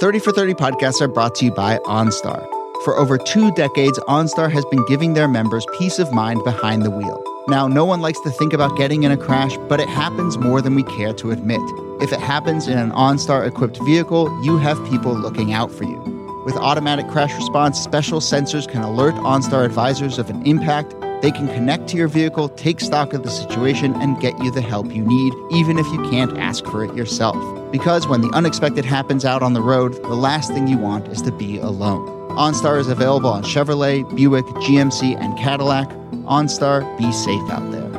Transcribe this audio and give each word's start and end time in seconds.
30 0.00 0.18
for 0.18 0.32
30 0.32 0.54
podcasts 0.54 1.00
are 1.00 1.06
brought 1.06 1.36
to 1.36 1.44
you 1.44 1.52
by 1.52 1.78
OnStar. 1.84 2.44
For 2.84 2.96
over 2.96 3.16
two 3.16 3.52
decades, 3.52 3.96
OnStar 4.08 4.50
has 4.50 4.64
been 4.64 4.84
giving 4.86 5.14
their 5.14 5.28
members 5.28 5.64
peace 5.78 6.00
of 6.00 6.12
mind 6.12 6.42
behind 6.42 6.82
the 6.82 6.90
wheel. 6.90 7.22
Now, 7.46 7.68
no 7.68 7.84
one 7.84 8.00
likes 8.00 8.18
to 8.22 8.30
think 8.30 8.52
about 8.52 8.76
getting 8.76 9.04
in 9.04 9.12
a 9.12 9.16
crash, 9.16 9.56
but 9.68 9.78
it 9.78 9.88
happens 9.88 10.36
more 10.36 10.60
than 10.60 10.74
we 10.74 10.82
care 10.82 11.12
to 11.12 11.30
admit. 11.30 11.60
If 12.02 12.12
it 12.12 12.18
happens 12.18 12.66
in 12.66 12.76
an 12.76 12.90
OnStar 12.90 13.46
equipped 13.46 13.78
vehicle, 13.84 14.36
you 14.42 14.58
have 14.58 14.84
people 14.90 15.14
looking 15.14 15.52
out 15.52 15.70
for 15.70 15.84
you. 15.84 16.00
With 16.44 16.56
automatic 16.56 17.06
crash 17.08 17.32
response, 17.32 17.78
special 17.78 18.18
sensors 18.18 18.68
can 18.68 18.82
alert 18.82 19.14
OnStar 19.14 19.64
advisors 19.64 20.18
of 20.18 20.28
an 20.28 20.44
impact. 20.44 20.92
They 21.24 21.32
can 21.32 21.48
connect 21.48 21.88
to 21.88 21.96
your 21.96 22.08
vehicle, 22.08 22.50
take 22.50 22.80
stock 22.80 23.14
of 23.14 23.22
the 23.22 23.30
situation, 23.30 23.94
and 23.94 24.20
get 24.20 24.38
you 24.40 24.50
the 24.50 24.60
help 24.60 24.94
you 24.94 25.02
need, 25.02 25.32
even 25.52 25.78
if 25.78 25.86
you 25.86 26.02
can't 26.10 26.36
ask 26.36 26.66
for 26.66 26.84
it 26.84 26.94
yourself. 26.94 27.34
Because 27.72 28.06
when 28.06 28.20
the 28.20 28.28
unexpected 28.34 28.84
happens 28.84 29.24
out 29.24 29.42
on 29.42 29.54
the 29.54 29.62
road, 29.62 29.94
the 30.02 30.16
last 30.16 30.52
thing 30.52 30.68
you 30.68 30.76
want 30.76 31.08
is 31.08 31.22
to 31.22 31.32
be 31.32 31.56
alone. 31.56 32.06
OnStar 32.32 32.78
is 32.78 32.88
available 32.88 33.30
on 33.30 33.42
Chevrolet, 33.42 34.04
Buick, 34.14 34.44
GMC, 34.44 35.18
and 35.18 35.34
Cadillac. 35.38 35.88
OnStar, 36.26 36.84
be 36.98 37.10
safe 37.10 37.50
out 37.50 37.72
there. 37.72 37.90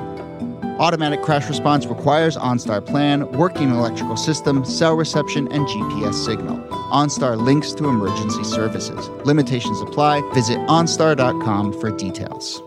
Automatic 0.77 1.23
crash 1.23 1.49
response 1.49 1.87
requires 1.87 2.37
OnStar 2.37 2.85
plan, 2.85 3.27
working 3.31 3.71
electrical 3.71 4.17
system, 4.17 4.63
cell 4.63 4.93
reception, 4.93 5.51
and 5.51 5.65
GPS 5.65 6.13
signal. 6.13 6.59
OnStar 6.91 7.43
links 7.43 7.71
to 7.71 7.89
emergency 7.89 8.43
services. 8.43 9.09
Limitations 9.25 9.81
apply. 9.81 10.21
Visit 10.35 10.59
OnStar.com 10.67 11.73
for 11.81 11.89
details. 11.89 12.61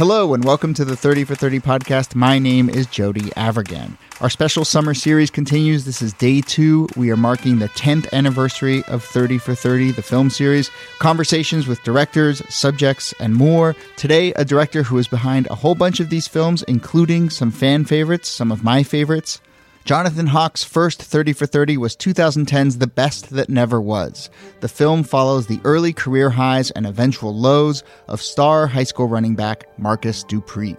Hello 0.00 0.32
and 0.32 0.42
welcome 0.42 0.72
to 0.72 0.86
the 0.86 0.96
30 0.96 1.24
for 1.24 1.34
30 1.34 1.60
podcast. 1.60 2.14
My 2.14 2.38
name 2.38 2.70
is 2.70 2.86
Jody 2.86 3.28
Avirgan. 3.36 3.98
Our 4.22 4.30
special 4.30 4.64
summer 4.64 4.94
series 4.94 5.30
continues. 5.30 5.84
This 5.84 6.00
is 6.00 6.14
day 6.14 6.40
two. 6.40 6.88
We 6.96 7.10
are 7.10 7.18
marking 7.18 7.58
the 7.58 7.68
10th 7.68 8.10
anniversary 8.14 8.82
of 8.84 9.04
30 9.04 9.36
for 9.36 9.54
30, 9.54 9.92
the 9.92 10.00
film 10.00 10.30
series. 10.30 10.70
Conversations 11.00 11.66
with 11.66 11.82
directors, 11.82 12.40
subjects, 12.48 13.12
and 13.20 13.34
more. 13.34 13.76
Today, 13.98 14.32
a 14.36 14.44
director 14.46 14.82
who 14.82 14.96
is 14.96 15.06
behind 15.06 15.46
a 15.50 15.54
whole 15.54 15.74
bunch 15.74 16.00
of 16.00 16.08
these 16.08 16.26
films, 16.26 16.62
including 16.62 17.28
some 17.28 17.50
fan 17.50 17.84
favorites, 17.84 18.30
some 18.30 18.50
of 18.50 18.64
my 18.64 18.82
favorites. 18.82 19.38
Jonathan 19.84 20.26
Hock's 20.26 20.62
first 20.62 21.02
30 21.02 21.32
for 21.32 21.46
30 21.46 21.76
was 21.78 21.96
2010's 21.96 22.78
The 22.78 22.86
Best 22.86 23.30
That 23.30 23.48
Never 23.48 23.80
Was. 23.80 24.30
The 24.60 24.68
film 24.68 25.02
follows 25.02 25.46
the 25.46 25.60
early 25.64 25.92
career 25.92 26.30
highs 26.30 26.70
and 26.72 26.86
eventual 26.86 27.34
lows 27.34 27.82
of 28.06 28.20
star 28.20 28.66
high 28.66 28.84
school 28.84 29.08
running 29.08 29.34
back 29.34 29.66
Marcus 29.78 30.22
Dupree. 30.22 30.76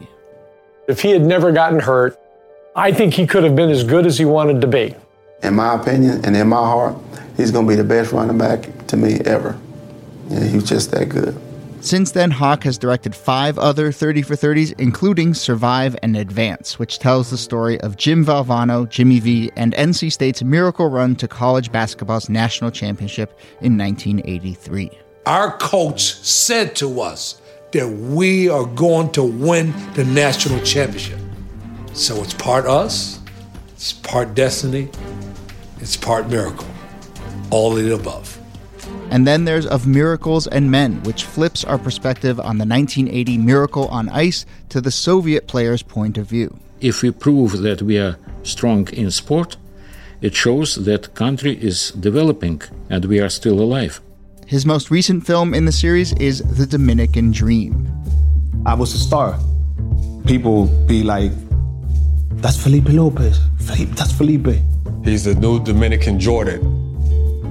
If 0.87 1.01
he 1.01 1.09
had 1.09 1.23
never 1.23 1.51
gotten 1.51 1.79
hurt, 1.79 2.17
I 2.75 2.91
think 2.91 3.13
he 3.13 3.25
could 3.27 3.43
have 3.43 3.55
been 3.55 3.69
as 3.69 3.83
good 3.83 4.05
as 4.05 4.17
he 4.17 4.25
wanted 4.25 4.61
to 4.61 4.67
be. 4.67 4.95
In 5.43 5.55
my 5.55 5.73
opinion 5.73 6.23
and 6.23 6.35
in 6.35 6.47
my 6.47 6.57
heart, 6.57 6.95
he's 7.35 7.51
going 7.51 7.65
to 7.65 7.69
be 7.69 7.75
the 7.75 7.83
best 7.83 8.11
running 8.11 8.37
back 8.37 8.87
to 8.87 8.97
me 8.97 9.15
ever. 9.25 9.59
Yeah, 10.29 10.43
he 10.45 10.55
was 10.55 10.69
just 10.69 10.91
that 10.91 11.09
good. 11.09 11.35
Since 11.81 12.11
then, 12.11 12.29
Hock 12.29 12.63
has 12.65 12.77
directed 12.77 13.15
five 13.15 13.57
other 13.57 13.91
30 13.91 14.21
for 14.21 14.35
30s, 14.35 14.79
including 14.79 15.33
Survive 15.33 15.95
and 16.03 16.15
Advance, 16.15 16.77
which 16.77 16.99
tells 16.99 17.31
the 17.31 17.39
story 17.39 17.81
of 17.81 17.97
Jim 17.97 18.23
Valvano, 18.23 18.87
Jimmy 18.87 19.19
V, 19.19 19.51
and 19.55 19.73
NC 19.73 20.11
State's 20.11 20.43
miracle 20.43 20.87
run 20.87 21.15
to 21.15 21.27
college 21.27 21.71
basketball's 21.71 22.29
national 22.29 22.69
championship 22.69 23.39
in 23.61 23.79
1983. 23.79 24.91
Our 25.25 25.57
coach 25.57 26.13
said 26.17 26.75
to 26.77 27.01
us 27.01 27.41
that 27.71 27.87
we 27.87 28.47
are 28.47 28.65
going 28.65 29.11
to 29.13 29.23
win 29.23 29.73
the 29.95 30.05
national 30.05 30.61
championship. 30.61 31.19
So 31.93 32.21
it's 32.21 32.35
part 32.35 32.67
us, 32.67 33.19
it's 33.73 33.91
part 33.91 34.35
destiny, 34.35 34.87
it's 35.79 35.97
part 35.97 36.29
miracle. 36.29 36.67
All 37.49 37.75
of 37.75 37.83
the 37.83 37.95
above. 37.95 38.40
And 39.11 39.27
then 39.27 39.43
there's 39.43 39.65
Of 39.65 39.85
Miracles 39.85 40.47
and 40.47 40.71
Men, 40.71 41.03
which 41.03 41.25
flips 41.25 41.65
our 41.65 41.77
perspective 41.77 42.39
on 42.39 42.57
the 42.57 42.65
1980 42.65 43.37
Miracle 43.37 43.87
on 43.89 44.07
Ice 44.07 44.45
to 44.69 44.79
the 44.79 44.89
Soviet 44.89 45.47
player's 45.47 45.83
point 45.83 46.17
of 46.17 46.27
view. 46.27 46.57
If 46.79 47.01
we 47.01 47.11
prove 47.11 47.59
that 47.61 47.81
we 47.81 47.97
are 47.99 48.17
strong 48.43 48.87
in 48.87 49.11
sport, 49.11 49.57
it 50.21 50.33
shows 50.33 50.75
that 50.85 51.13
country 51.13 51.61
is 51.61 51.91
developing 51.91 52.61
and 52.89 53.03
we 53.03 53.19
are 53.19 53.27
still 53.29 53.59
alive. 53.59 53.99
His 54.47 54.65
most 54.65 54.89
recent 54.89 55.27
film 55.27 55.53
in 55.53 55.65
the 55.65 55.73
series 55.73 56.13
is 56.13 56.41
The 56.43 56.65
Dominican 56.65 57.31
Dream. 57.31 57.91
I 58.65 58.75
was 58.75 58.93
a 58.93 58.97
star. 58.97 59.37
People 60.25 60.67
be 60.87 61.03
like, 61.03 61.33
that's 62.41 62.55
Felipe 62.55 62.87
Lopez. 62.87 63.39
Felipe, 63.59 63.89
that's 63.89 64.13
Felipe. 64.13 64.55
He's 65.03 65.25
the 65.25 65.35
new 65.35 65.61
Dominican 65.61 66.17
Jordan. 66.17 66.80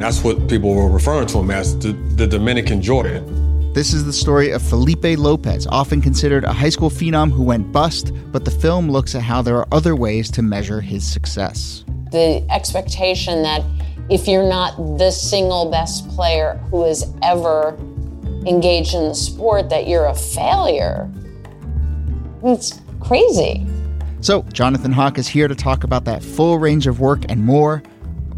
That's 0.00 0.24
what 0.24 0.48
people 0.48 0.74
were 0.74 0.88
referring 0.88 1.26
to 1.26 1.40
him 1.40 1.50
as 1.50 1.78
the, 1.78 1.92
the 1.92 2.26
Dominican 2.26 2.80
Jordan. 2.80 3.74
This 3.74 3.92
is 3.92 4.06
the 4.06 4.14
story 4.14 4.50
of 4.50 4.62
Felipe 4.62 5.18
Lopez, 5.18 5.66
often 5.66 6.00
considered 6.00 6.42
a 6.42 6.54
high 6.54 6.70
school 6.70 6.88
phenom 6.88 7.30
who 7.30 7.42
went 7.42 7.70
bust, 7.70 8.10
but 8.32 8.46
the 8.46 8.50
film 8.50 8.90
looks 8.90 9.14
at 9.14 9.20
how 9.20 9.42
there 9.42 9.58
are 9.58 9.68
other 9.72 9.94
ways 9.94 10.30
to 10.30 10.40
measure 10.40 10.80
his 10.80 11.06
success. 11.06 11.84
The 12.12 12.42
expectation 12.48 13.42
that 13.42 13.62
if 14.08 14.26
you're 14.26 14.48
not 14.48 14.74
the 14.96 15.10
single 15.10 15.70
best 15.70 16.08
player 16.08 16.54
who 16.70 16.84
has 16.84 17.04
ever 17.22 17.76
engaged 18.46 18.94
in 18.94 19.06
the 19.06 19.14
sport, 19.14 19.68
that 19.68 19.86
you're 19.86 20.06
a 20.06 20.14
failure. 20.14 21.10
It's 22.42 22.80
crazy. 23.00 23.66
So, 24.22 24.44
Jonathan 24.44 24.92
Hock 24.92 25.18
is 25.18 25.28
here 25.28 25.46
to 25.46 25.54
talk 25.54 25.84
about 25.84 26.06
that 26.06 26.24
full 26.24 26.58
range 26.58 26.86
of 26.86 27.00
work 27.00 27.26
and 27.28 27.44
more. 27.44 27.82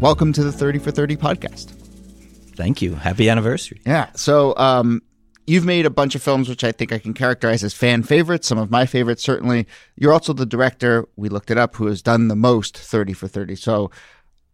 Welcome 0.03 0.33
to 0.33 0.43
the 0.43 0.51
30 0.51 0.79
for 0.79 0.91
30 0.91 1.15
podcast. 1.15 1.69
Thank 2.57 2.81
you. 2.81 2.93
Happy 2.95 3.29
anniversary. 3.29 3.79
Yeah. 3.85 4.09
So, 4.15 4.53
um, 4.57 5.01
you've 5.47 5.63
made 5.63 5.85
a 5.85 5.89
bunch 5.89 6.13
of 6.13 6.21
films 6.21 6.49
which 6.49 6.65
I 6.65 6.73
think 6.73 6.91
I 6.91 6.99
can 6.99 7.13
characterize 7.13 7.63
as 7.63 7.73
fan 7.73 8.03
favorites, 8.03 8.45
some 8.45 8.57
of 8.57 8.69
my 8.69 8.85
favorites, 8.85 9.23
certainly. 9.23 9.65
You're 9.95 10.11
also 10.11 10.33
the 10.33 10.45
director, 10.45 11.07
we 11.15 11.29
looked 11.29 11.51
it 11.51 11.57
up, 11.57 11.77
who 11.77 11.85
has 11.85 12.01
done 12.01 12.27
the 12.27 12.35
most 12.35 12.77
30 12.77 13.13
for 13.13 13.29
30. 13.29 13.55
So, 13.55 13.91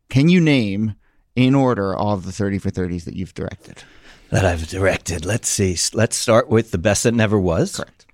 can 0.07 0.29
you 0.29 0.39
name 0.39 0.93
in 1.35 1.55
order 1.55 1.95
all 1.95 2.13
of 2.13 2.27
the 2.27 2.31
30 2.31 2.59
for 2.59 2.69
30s 2.69 3.05
that 3.05 3.15
you've 3.15 3.33
directed? 3.33 3.81
That 4.29 4.45
I've 4.45 4.67
directed. 4.67 5.25
Let's 5.25 5.49
see. 5.49 5.75
Let's 5.95 6.15
start 6.15 6.47
with 6.47 6.69
The 6.69 6.77
Best 6.77 7.05
That 7.05 7.15
Never 7.15 7.39
Was. 7.39 7.77
Correct. 7.77 8.05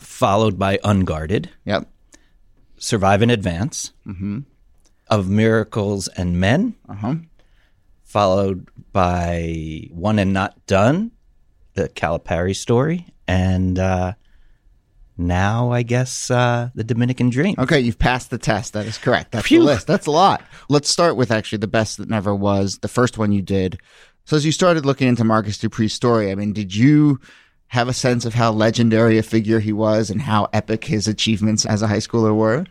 Followed 0.00 0.58
by 0.58 0.80
Unguarded. 0.82 1.50
Yep. 1.64 1.88
Survive 2.76 3.22
and 3.22 3.30
Advance. 3.30 3.92
Mm-hmm 4.04 4.40
of 5.08 5.28
Miracles 5.28 6.08
and 6.08 6.38
Men, 6.40 6.74
uh-huh. 6.88 7.16
followed 8.04 8.68
by 8.92 9.88
One 9.90 10.18
and 10.18 10.32
Not 10.32 10.66
Done, 10.66 11.12
the 11.74 11.88
Calipari 11.88 12.54
story, 12.54 13.06
and 13.26 13.78
uh, 13.78 14.14
now 15.16 15.72
I 15.72 15.82
guess 15.82 16.30
uh, 16.30 16.70
the 16.74 16.84
Dominican 16.84 17.30
Dream. 17.30 17.56
Okay, 17.58 17.80
you've 17.80 17.98
passed 17.98 18.30
the 18.30 18.38
test. 18.38 18.72
That 18.74 18.86
is 18.86 18.98
correct. 18.98 19.32
That's 19.32 19.46
Phew. 19.46 19.60
the 19.60 19.64
list. 19.64 19.86
That's 19.86 20.06
a 20.06 20.10
lot. 20.10 20.42
Let's 20.68 20.88
start 20.88 21.16
with 21.16 21.30
actually 21.30 21.58
the 21.58 21.66
best 21.66 21.98
that 21.98 22.08
never 22.08 22.34
was, 22.34 22.78
the 22.78 22.88
first 22.88 23.18
one 23.18 23.32
you 23.32 23.42
did. 23.42 23.78
So 24.24 24.36
as 24.36 24.44
you 24.44 24.52
started 24.52 24.84
looking 24.84 25.08
into 25.08 25.24
Marcus 25.24 25.58
Dupree's 25.58 25.94
story, 25.94 26.30
I 26.30 26.34
mean, 26.34 26.52
did 26.52 26.74
you 26.74 27.18
have 27.68 27.88
a 27.88 27.92
sense 27.92 28.24
of 28.24 28.34
how 28.34 28.52
legendary 28.52 29.18
a 29.18 29.22
figure 29.22 29.60
he 29.60 29.72
was 29.72 30.10
and 30.10 30.20
how 30.20 30.48
epic 30.52 30.84
his 30.84 31.08
achievements 31.08 31.66
as 31.66 31.82
a 31.82 31.86
high 31.86 31.98
schooler 31.98 32.34
were? 32.34 32.64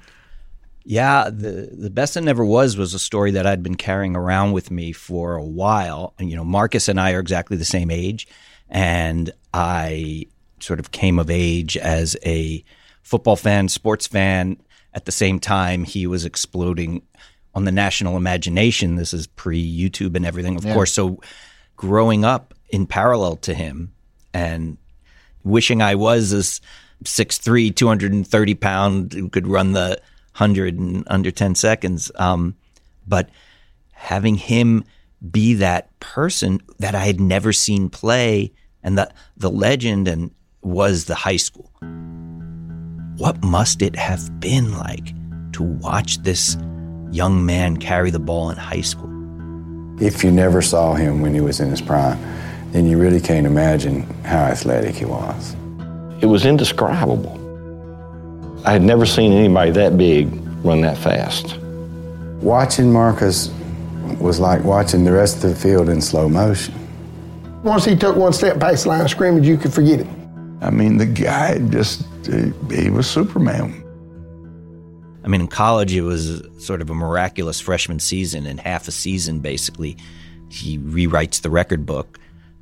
Yeah, 0.90 1.30
the 1.30 1.70
the 1.74 1.90
best 1.90 2.14
that 2.14 2.22
never 2.22 2.46
was 2.46 2.78
was 2.78 2.94
a 2.94 3.00
story 3.00 3.32
that 3.32 3.46
I'd 3.46 3.62
been 3.62 3.76
carrying 3.76 4.16
around 4.16 4.54
with 4.54 4.72
me 4.72 4.94
for 4.94 5.36
a 5.36 5.44
while. 5.44 6.14
And, 6.18 6.30
you 6.30 6.38
know, 6.38 6.46
Marcus 6.46 6.88
and 6.88 6.98
I 6.98 7.12
are 7.12 7.20
exactly 7.20 7.58
the 7.58 7.66
same 7.66 7.92
age, 7.92 8.26
and 8.70 9.30
I 9.54 10.28
sort 10.62 10.80
of 10.80 10.92
came 10.92 11.20
of 11.20 11.30
age 11.30 11.76
as 11.76 12.16
a 12.26 12.64
football 13.02 13.36
fan, 13.36 13.68
sports 13.68 14.08
fan. 14.08 14.56
At 14.94 15.04
the 15.04 15.12
same 15.12 15.42
time, 15.42 15.84
he 15.84 16.08
was 16.08 16.24
exploding 16.24 17.02
on 17.54 17.66
the 17.66 17.72
national 17.74 18.16
imagination. 18.16 18.96
This 18.96 19.14
is 19.14 19.28
pre 19.28 19.62
YouTube 19.62 20.16
and 20.16 20.26
everything, 20.26 20.56
of 20.56 20.64
yeah. 20.64 20.74
course. 20.74 20.94
So, 20.94 21.20
growing 21.76 22.24
up 22.24 22.54
in 22.70 22.88
parallel 22.88 23.36
to 23.36 23.54
him 23.54 23.92
and 24.34 24.78
wishing 25.44 25.82
I 25.82 25.96
was 25.96 26.32
this 26.32 26.62
6'3", 27.04 27.76
230 27.76 28.56
pound 28.56 29.12
who 29.12 29.28
could 29.28 29.48
run 29.48 29.74
the 29.74 30.00
100 30.38 30.78
in 30.78 31.04
under 31.08 31.32
10 31.32 31.56
seconds. 31.56 32.12
Um, 32.16 32.56
but 33.08 33.30
having 33.92 34.36
him 34.36 34.84
be 35.32 35.56
that 35.56 36.00
person 36.00 36.62
that 36.78 36.94
I 36.94 37.06
had 37.06 37.20
never 37.20 37.52
seen 37.52 37.90
play 37.90 38.54
and 38.84 39.00
the, 39.00 39.12
the 39.36 39.50
legend 39.50 40.08
and 40.08 40.30
was 40.62 41.06
the 41.06 41.16
high 41.16 41.38
school. 41.38 41.72
What 43.18 43.44
must 43.44 43.82
it 43.82 43.96
have 43.96 44.40
been 44.40 44.78
like 44.78 45.14
to 45.54 45.64
watch 45.64 46.20
this 46.20 46.56
young 47.12 47.44
man 47.44 47.78
carry 47.78 48.12
the 48.12 48.20
ball 48.20 48.52
in 48.52 48.58
high 48.58 48.82
school? 48.82 49.08
If 50.00 50.24
you 50.24 50.30
never 50.30 50.62
saw 50.62 50.94
him 50.94 51.22
when 51.22 51.34
he 51.34 51.42
was 51.42 51.60
in 51.60 51.72
his 51.72 51.82
prime, 51.82 52.20
then 52.74 52.86
you 52.86 53.00
really 53.00 53.20
can't 53.20 53.48
imagine 53.48 54.04
how 54.24 54.44
athletic 54.44 54.94
he 54.94 55.06
was. 55.06 55.56
It 56.22 56.28
was 56.28 56.46
indescribable. 56.46 57.37
I 58.68 58.72
had 58.72 58.82
never 58.82 59.06
seen 59.06 59.32
anybody 59.32 59.72
that 59.72 59.98
big 59.98 60.28
run 60.62 60.82
that 60.82 60.98
fast. 60.98 61.58
Watching 62.42 62.92
Marcus 62.92 63.50
was 64.20 64.42
like 64.42 64.62
watching 64.66 65.06
the 65.06 65.14
rest 65.14 65.42
of 65.46 65.52
the 65.52 65.56
field 65.56 65.88
in 65.88 66.02
slow 66.02 66.28
motion. 66.28 66.74
Once 67.64 67.86
he 67.86 67.96
took 67.96 68.18
one 68.18 68.34
step 68.34 68.60
past 68.60 68.84
the 68.84 68.90
line 68.90 69.00
of 69.00 69.10
scrimmage, 69.10 69.48
you 69.48 69.56
could 69.56 69.74
forget 69.74 70.02
it. 70.02 70.08
I 70.60 70.70
mean, 70.70 70.98
the 70.98 71.06
guy 71.06 71.60
just, 71.70 72.06
he 72.70 72.90
was 72.90 73.10
Superman. 73.10 73.86
I 75.24 75.30
mean, 75.30 75.40
in 75.40 75.48
college, 75.48 75.94
it 75.94 76.02
was 76.02 76.42
sort 76.60 76.82
of 76.82 76.90
a 76.90 76.94
miraculous 76.94 77.62
freshman 77.62 78.00
season. 78.00 78.46
In 78.46 78.58
half 78.58 78.90
a 78.90 78.92
season, 78.92 79.40
basically, 79.40 79.96
he 80.50 80.78
rewrites 80.78 81.40
the 81.40 81.50
record 81.50 81.86
book. 81.86 82.20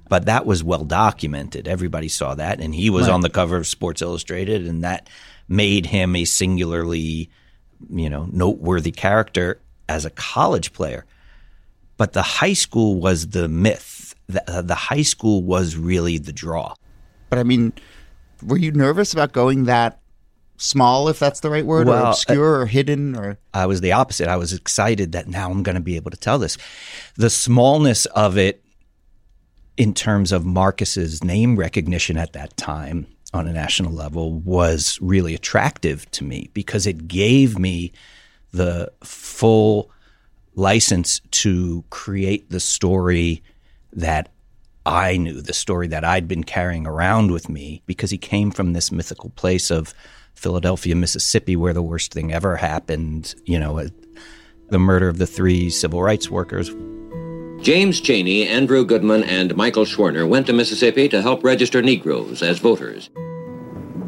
But 0.07 0.27
that 0.27 0.45
was 0.45 0.63
well 0.63 0.83
documented. 0.85 1.67
Everybody 1.67 2.09
saw 2.09 2.35
that. 2.35 2.59
And 2.59 2.75
he 2.75 2.91
was 2.91 3.07
right. 3.07 3.13
on 3.15 3.21
the 3.21 3.29
cover 3.31 3.57
of 3.57 3.65
Sports 3.65 4.03
Illustrated, 4.03 4.67
and 4.67 4.83
that 4.83 5.09
made 5.47 5.87
him 5.87 6.15
a 6.15 6.25
singularly, 6.25 7.29
you 7.89 8.09
know, 8.09 8.27
noteworthy 8.31 8.91
character 8.91 9.59
as 9.87 10.05
a 10.05 10.09
college 10.09 10.73
player. 10.73 11.05
But 11.97 12.13
the 12.13 12.21
high 12.21 12.53
school 12.53 12.99
was 12.99 13.29
the 13.29 13.47
myth. 13.47 14.15
The, 14.27 14.49
uh, 14.51 14.61
the 14.61 14.75
high 14.75 15.03
school 15.03 15.43
was 15.43 15.75
really 15.75 16.17
the 16.17 16.33
draw. 16.33 16.73
But 17.29 17.39
I 17.39 17.43
mean, 17.43 17.73
were 18.43 18.57
you 18.57 18.71
nervous 18.71 19.13
about 19.13 19.31
going 19.31 19.65
that 19.65 19.99
small, 20.57 21.07
if 21.09 21.19
that's 21.19 21.41
the 21.41 21.49
right 21.49 21.65
word, 21.65 21.87
well, 21.87 22.07
or 22.07 22.09
obscure 22.09 22.57
uh, 22.57 22.63
or 22.63 22.65
hidden? 22.65 23.15
Or 23.15 23.37
I 23.53 23.65
was 23.65 23.81
the 23.81 23.91
opposite. 23.91 24.27
I 24.27 24.35
was 24.35 24.51
excited 24.51 25.11
that 25.13 25.27
now 25.27 25.49
I'm 25.49 25.63
going 25.63 25.75
to 25.75 25.81
be 25.81 25.95
able 25.95 26.11
to 26.11 26.17
tell 26.17 26.39
this. 26.39 26.57
The 27.15 27.29
smallness 27.29 28.05
of 28.07 28.37
it, 28.37 28.63
in 29.77 29.93
terms 29.93 30.31
of 30.31 30.45
Marcus's 30.45 31.23
name 31.23 31.57
recognition 31.57 32.17
at 32.17 32.33
that 32.33 32.55
time 32.57 33.07
on 33.35 33.47
a 33.47 33.53
national 33.53 33.91
level, 33.91 34.33
was 34.39 34.97
really 35.01 35.35
attractive 35.35 36.09
to 36.11 36.23
me 36.23 36.49
because 36.53 36.87
it 36.87 37.07
gave 37.07 37.59
me 37.59 37.91
the 38.51 38.91
full 39.03 39.91
license 40.55 41.19
to 41.31 41.83
create 41.89 42.49
the 42.49 42.59
story 42.59 43.43
that 43.93 44.29
I 44.85 45.17
knew, 45.17 45.41
the 45.41 45.53
story 45.53 45.87
that 45.87 46.03
I'd 46.03 46.27
been 46.27 46.43
carrying 46.43 46.85
around 46.85 47.31
with 47.31 47.49
me, 47.49 47.81
because 47.85 48.11
he 48.11 48.17
came 48.17 48.51
from 48.51 48.73
this 48.73 48.91
mythical 48.91 49.31
place 49.31 49.71
of 49.71 49.93
Philadelphia, 50.35 50.95
Mississippi, 50.95 51.55
where 51.55 51.73
the 51.73 51.81
worst 51.81 52.13
thing 52.13 52.31
ever 52.31 52.55
happened, 52.55 53.35
you 53.45 53.59
know, 53.59 53.87
the 54.69 54.79
murder 54.79 55.07
of 55.07 55.17
the 55.17 55.27
three 55.27 55.69
civil 55.69 56.03
rights 56.03 56.29
workers. 56.29 56.69
James 57.61 57.99
Chaney, 57.99 58.47
Andrew 58.47 58.85
Goodman, 58.85 59.23
and 59.23 59.55
Michael 59.55 59.85
Schwerner 59.85 60.27
went 60.27 60.45
to 60.47 60.53
Mississippi 60.53 61.09
to 61.09 61.21
help 61.21 61.43
register 61.43 61.81
Negroes 61.81 62.43
as 62.43 62.59
voters. 62.59 63.09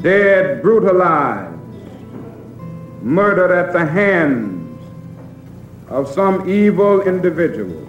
Dead, 0.07 0.62
brutalized, 0.62 1.59
murdered 3.01 3.51
at 3.51 3.74
the 3.74 3.86
hands 3.86 4.81
of 5.89 6.07
some 6.07 6.50
evil 6.50 7.01
individual. 7.01 7.86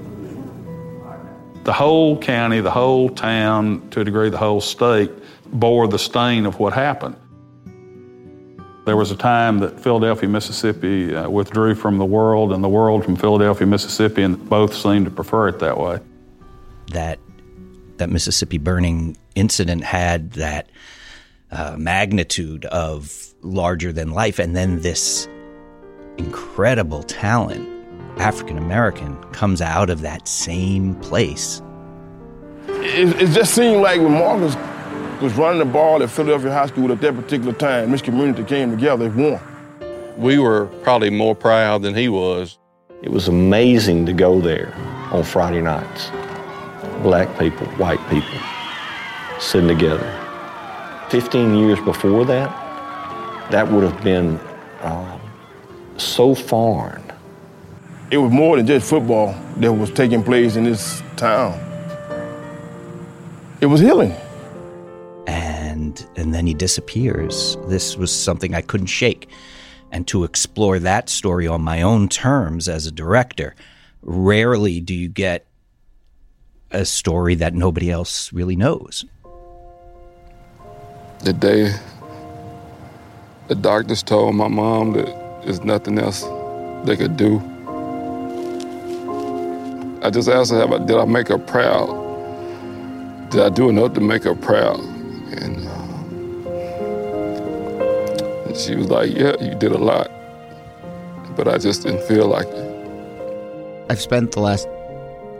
The 1.62 1.72
whole 1.72 2.18
county, 2.18 2.60
the 2.60 2.72
whole 2.72 3.08
town, 3.08 3.88
to 3.90 4.00
a 4.00 4.04
degree, 4.04 4.30
the 4.30 4.36
whole 4.36 4.60
state 4.60 5.12
bore 5.52 5.86
the 5.86 5.98
stain 6.00 6.44
of 6.44 6.58
what 6.58 6.72
happened. 6.72 7.14
There 8.84 8.96
was 8.96 9.12
a 9.12 9.16
time 9.16 9.60
that 9.60 9.78
Philadelphia, 9.78 10.28
Mississippi 10.28 11.14
uh, 11.14 11.30
withdrew 11.30 11.76
from 11.76 11.98
the 11.98 12.04
world 12.04 12.52
and 12.52 12.64
the 12.64 12.68
world 12.68 13.04
from 13.04 13.14
Philadelphia, 13.14 13.64
Mississippi, 13.64 14.24
and 14.24 14.48
both 14.48 14.74
seemed 14.74 15.04
to 15.04 15.12
prefer 15.12 15.46
it 15.46 15.60
that 15.60 15.78
way. 15.78 16.00
That 16.88 17.20
that 17.98 18.10
Mississippi 18.10 18.58
burning 18.58 19.16
incident 19.36 19.84
had 19.84 20.32
that 20.32 20.68
uh, 21.50 21.76
magnitude 21.78 22.64
of 22.66 23.34
larger 23.42 23.92
than 23.92 24.10
life, 24.10 24.38
and 24.38 24.54
then 24.56 24.80
this 24.80 25.28
incredible 26.18 27.02
talent 27.04 27.68
African 28.18 28.58
American 28.58 29.16
comes 29.32 29.62
out 29.62 29.90
of 29.90 30.00
that 30.00 30.26
same 30.26 30.94
place. 30.96 31.62
It, 32.68 33.22
it, 33.22 33.30
just 33.30 33.54
seemed 33.54 33.80
like 33.80 34.00
when 34.00 34.12
Marcus 34.12 34.56
was 35.22 35.34
running 35.34 35.60
the 35.60 35.64
ball 35.64 36.02
at 36.02 36.10
Philadelphia 36.10 36.52
High 36.52 36.66
School 36.66 36.92
at 36.92 37.00
that 37.00 37.14
particular 37.14 37.52
time, 37.52 37.90
this 37.90 38.02
community 38.02 38.44
came 38.44 38.70
together 38.70 39.06
and 39.06 39.16
won. 39.16 39.40
We 40.16 40.38
were 40.38 40.66
probably 40.82 41.10
more 41.10 41.34
proud 41.34 41.82
than 41.82 41.94
he 41.94 42.08
was. 42.08 42.58
It 43.02 43.10
was 43.10 43.28
amazing 43.28 44.06
to 44.06 44.12
go 44.12 44.40
there 44.40 44.74
on 45.12 45.22
Friday 45.22 45.60
nights. 45.60 46.10
Black 47.02 47.38
people, 47.38 47.66
white 47.76 48.00
people, 48.10 48.38
sitting 49.38 49.68
together. 49.68 50.17
15 51.10 51.56
years 51.56 51.80
before 51.80 52.24
that, 52.26 52.50
that 53.50 53.70
would 53.70 53.84
have 53.84 54.02
been 54.02 54.36
uh, 54.80 55.18
so 55.96 56.34
foreign 56.34 57.02
it 58.10 58.16
was 58.16 58.32
more 58.32 58.56
than 58.56 58.66
just 58.66 58.88
football 58.88 59.34
that 59.58 59.72
was 59.72 59.90
taking 59.90 60.22
place 60.22 60.56
in 60.56 60.64
this 60.64 61.02
town. 61.16 61.58
It 63.60 63.66
was 63.66 63.80
healing. 63.80 64.14
And 65.26 66.06
and 66.16 66.32
then 66.32 66.46
he 66.46 66.54
disappears. 66.54 67.56
This 67.66 67.96
was 67.96 68.10
something 68.10 68.54
I 68.54 68.62
couldn't 68.62 68.86
shake. 68.86 69.28
And 69.90 70.06
to 70.08 70.24
explore 70.24 70.78
that 70.78 71.08
story 71.08 71.46
on 71.46 71.62
my 71.62 71.82
own 71.82 72.08
terms 72.08 72.68
as 72.68 72.86
a 72.86 72.90
director, 72.90 73.54
rarely 74.02 74.80
do 74.80 74.94
you 74.94 75.08
get 75.08 75.46
a 76.70 76.84
story 76.84 77.34
that 77.36 77.54
nobody 77.54 77.90
else 77.90 78.32
really 78.32 78.56
knows. 78.56 79.04
The 81.20 81.32
day 81.32 81.74
the 83.48 83.54
doctors 83.54 84.02
told 84.02 84.34
my 84.34 84.48
mom 84.48 84.92
that 84.92 85.06
there's 85.44 85.60
nothing 85.60 85.98
else 85.98 86.22
they 86.84 86.96
could 86.96 87.16
do 87.16 87.40
I 90.00 90.10
just 90.10 90.28
asked 90.28 90.52
her, 90.52 90.66
did 90.86 90.96
I 90.96 91.04
make 91.06 91.26
her 91.28 91.38
proud? 91.38 91.88
Did 93.30 93.40
I 93.40 93.48
do 93.48 93.68
enough 93.68 93.94
to 93.94 94.00
make 94.00 94.22
her 94.24 94.34
proud? 94.34 94.78
And, 94.78 95.66
uh, 95.66 96.50
and 98.46 98.56
she 98.56 98.76
was 98.76 98.88
like, 98.88 99.10
yeah, 99.10 99.34
you 99.42 99.56
did 99.56 99.72
a 99.72 99.78
lot. 99.78 100.08
But 101.36 101.48
I 101.48 101.58
just 101.58 101.82
didn't 101.82 102.02
feel 102.04 102.28
like 102.28 102.46
it. 102.46 103.90
I've 103.90 104.00
spent 104.00 104.32
the 104.32 104.40
last 104.40 104.68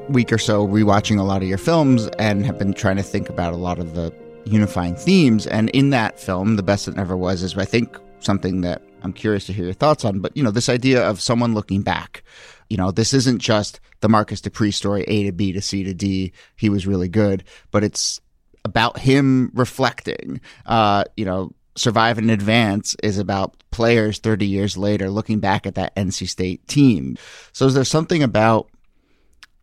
week 0.08 0.32
or 0.32 0.38
so 0.38 0.66
rewatching 0.66 1.20
a 1.20 1.22
lot 1.22 1.40
of 1.40 1.48
your 1.48 1.58
films 1.58 2.08
and 2.18 2.44
have 2.44 2.58
been 2.58 2.74
trying 2.74 2.96
to 2.96 3.02
think 3.02 3.28
about 3.28 3.54
a 3.54 3.56
lot 3.56 3.78
of 3.78 3.94
the 3.94 4.12
unifying 4.48 4.96
themes. 4.96 5.46
And 5.46 5.70
in 5.70 5.90
that 5.90 6.18
film, 6.18 6.56
The 6.56 6.62
Best 6.62 6.86
That 6.86 6.96
Never 6.96 7.16
Was 7.16 7.42
is, 7.42 7.56
I 7.56 7.64
think, 7.64 7.96
something 8.20 8.62
that 8.62 8.82
I'm 9.02 9.12
curious 9.12 9.46
to 9.46 9.52
hear 9.52 9.66
your 9.66 9.74
thoughts 9.74 10.04
on. 10.04 10.20
But, 10.20 10.36
you 10.36 10.42
know, 10.42 10.50
this 10.50 10.68
idea 10.68 11.08
of 11.08 11.20
someone 11.20 11.54
looking 11.54 11.82
back 11.82 12.22
you 12.68 12.76
know, 12.76 12.90
this 12.90 13.14
isn't 13.14 13.38
just 13.40 13.80
the 14.00 14.08
Marcus 14.08 14.40
Dupree 14.40 14.70
story, 14.70 15.04
A 15.04 15.24
to 15.24 15.32
B 15.32 15.52
to 15.52 15.60
C 15.60 15.84
to 15.84 15.94
D. 15.94 16.32
He 16.56 16.68
was 16.68 16.86
really 16.86 17.08
good, 17.08 17.44
but 17.70 17.82
it's 17.82 18.20
about 18.64 18.98
him 18.98 19.50
reflecting. 19.54 20.40
Uh, 20.66 21.04
you 21.16 21.24
know, 21.24 21.52
Survive 21.76 22.18
and 22.18 22.30
Advance 22.30 22.96
is 23.02 23.18
about 23.18 23.56
players 23.70 24.18
30 24.18 24.46
years 24.46 24.76
later 24.76 25.10
looking 25.10 25.38
back 25.40 25.66
at 25.66 25.76
that 25.76 25.94
NC 25.94 26.28
State 26.28 26.66
team. 26.66 27.16
So 27.52 27.66
is 27.66 27.74
there 27.74 27.84
something 27.84 28.22
about 28.22 28.68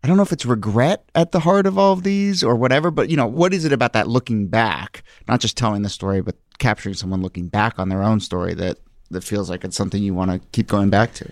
I 0.06 0.08
don't 0.08 0.18
know 0.18 0.24
if 0.24 0.32
it's 0.32 0.46
regret 0.46 1.10
at 1.16 1.32
the 1.32 1.40
heart 1.40 1.66
of 1.66 1.80
all 1.80 1.92
of 1.92 2.04
these 2.04 2.44
or 2.44 2.56
whatever, 2.56 2.92
but 2.92 3.10
you 3.10 3.18
know, 3.18 3.26
what 3.26 3.56
is 3.56 3.66
it 3.66 3.72
about 3.72 3.94
that 3.94 4.08
looking 4.08 4.46
back, 4.46 5.04
not 5.28 5.40
just 5.40 5.58
telling 5.58 5.82
the 5.82 5.90
story, 5.90 6.22
but 6.22 6.36
capturing 6.60 6.94
someone 6.94 7.24
looking 7.24 7.48
back 7.48 7.80
on 7.80 7.90
their 7.90 8.04
own 8.04 8.20
story 8.20 8.54
that 8.54 8.78
that 9.10 9.24
feels 9.24 9.50
like 9.50 9.64
it's 9.64 9.76
something 9.76 10.04
you 10.04 10.14
want 10.14 10.30
to 10.30 10.38
keep 10.52 10.68
going 10.68 10.92
back 10.92 11.16
to? 11.16 11.32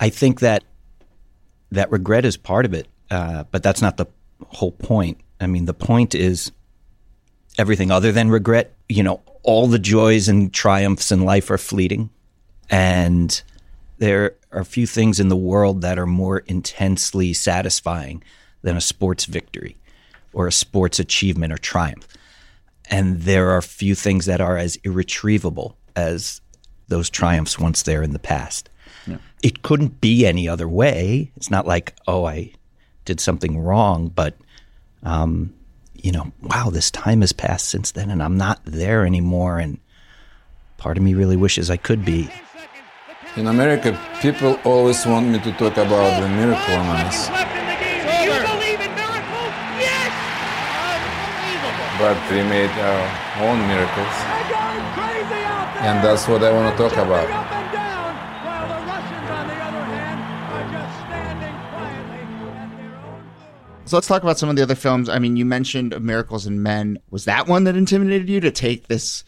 I 0.00 0.08
think 0.08 0.40
that 0.40 0.64
that 1.70 1.88
regret 1.92 2.24
is 2.24 2.36
part 2.36 2.64
of 2.64 2.74
it, 2.74 2.88
uh, 3.12 3.44
but 3.52 3.62
that's 3.62 3.80
not 3.80 3.96
the 3.96 4.06
whole 4.48 4.72
point. 4.72 5.20
I 5.40 5.46
mean, 5.46 5.66
the 5.66 5.72
point 5.72 6.16
is 6.16 6.50
everything 7.58 7.92
other 7.92 8.10
than 8.10 8.28
regret. 8.28 8.74
You 8.88 9.04
know, 9.04 9.22
all 9.44 9.68
the 9.68 9.78
joys 9.78 10.26
and 10.26 10.52
triumphs 10.52 11.12
in 11.12 11.24
life 11.24 11.48
are 11.48 11.58
fleeting, 11.58 12.10
and 12.70 13.40
there 13.98 14.36
are 14.52 14.64
few 14.64 14.86
things 14.86 15.20
in 15.20 15.28
the 15.28 15.36
world 15.36 15.82
that 15.82 15.98
are 15.98 16.06
more 16.06 16.38
intensely 16.40 17.32
satisfying 17.32 18.22
than 18.62 18.76
a 18.76 18.80
sports 18.80 19.24
victory 19.24 19.76
or 20.32 20.46
a 20.46 20.52
sports 20.52 20.98
achievement 20.98 21.52
or 21.52 21.58
triumph. 21.58 22.06
And 22.90 23.22
there 23.22 23.50
are 23.50 23.62
few 23.62 23.94
things 23.94 24.26
that 24.26 24.40
are 24.40 24.56
as 24.56 24.76
irretrievable 24.76 25.76
as 25.94 26.40
those 26.88 27.10
triumphs 27.10 27.58
once 27.58 27.82
they're 27.82 28.02
in 28.02 28.12
the 28.12 28.18
past. 28.18 28.70
Yeah. 29.06 29.18
It 29.42 29.62
couldn't 29.62 30.00
be 30.00 30.26
any 30.26 30.48
other 30.48 30.68
way. 30.68 31.30
It's 31.36 31.50
not 31.50 31.66
like, 31.66 31.94
oh, 32.06 32.24
I 32.24 32.52
did 33.04 33.20
something 33.20 33.58
wrong, 33.58 34.08
but, 34.08 34.36
um, 35.02 35.52
you 35.94 36.12
know, 36.12 36.32
wow, 36.42 36.70
this 36.70 36.90
time 36.90 37.20
has 37.20 37.32
passed 37.32 37.68
since 37.68 37.90
then 37.90 38.10
and 38.10 38.22
I'm 38.22 38.36
not 38.36 38.60
there 38.64 39.04
anymore. 39.04 39.58
And 39.58 39.78
part 40.78 40.96
of 40.96 41.02
me 41.02 41.14
really 41.14 41.36
wishes 41.36 41.70
I 41.70 41.76
could 41.76 42.04
be. 42.04 42.30
In 43.38 43.46
America, 43.46 43.96
people 44.20 44.58
always 44.64 45.06
want 45.06 45.28
me 45.28 45.38
to 45.38 45.52
talk 45.52 45.76
about 45.76 46.20
the 46.20 46.28
miracle 46.28 46.74
analysis. 46.74 47.28
But 52.00 52.18
we 52.32 52.42
made 52.42 52.70
our 52.70 53.04
own 53.46 53.58
miracles. 53.68 54.14
And 55.86 56.04
that's 56.04 56.26
what 56.26 56.42
I 56.42 56.50
want 56.50 56.76
to 56.76 56.82
talk 56.82 56.96
about. 56.96 57.28
So 63.84 63.96
let's 63.96 64.08
talk 64.08 64.24
about 64.24 64.40
some 64.40 64.48
of 64.48 64.56
the 64.56 64.62
other 64.62 64.74
films. 64.74 65.08
I 65.08 65.20
mean, 65.20 65.36
you 65.36 65.44
mentioned 65.44 65.98
Miracles 66.00 66.44
in 66.44 66.60
Men. 66.60 66.98
Was 67.10 67.24
that 67.26 67.46
one 67.46 67.62
that 67.64 67.76
intimidated 67.76 68.28
you 68.28 68.40
to 68.40 68.50
take 68.50 68.88
this 68.88 69.22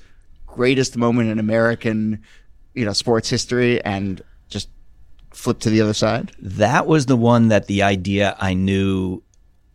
greatest 0.48 0.96
moment 0.96 1.30
in 1.30 1.38
American 1.38 2.24
you 2.74 2.84
know, 2.84 2.92
sports 2.92 3.28
history 3.28 3.82
and 3.84 4.22
just 4.48 4.68
flip 5.30 5.60
to 5.60 5.70
the 5.70 5.80
other 5.80 5.94
side? 5.94 6.32
That 6.40 6.86
was 6.86 7.06
the 7.06 7.16
one 7.16 7.48
that 7.48 7.66
the 7.66 7.82
idea 7.82 8.36
I 8.38 8.54
knew 8.54 9.22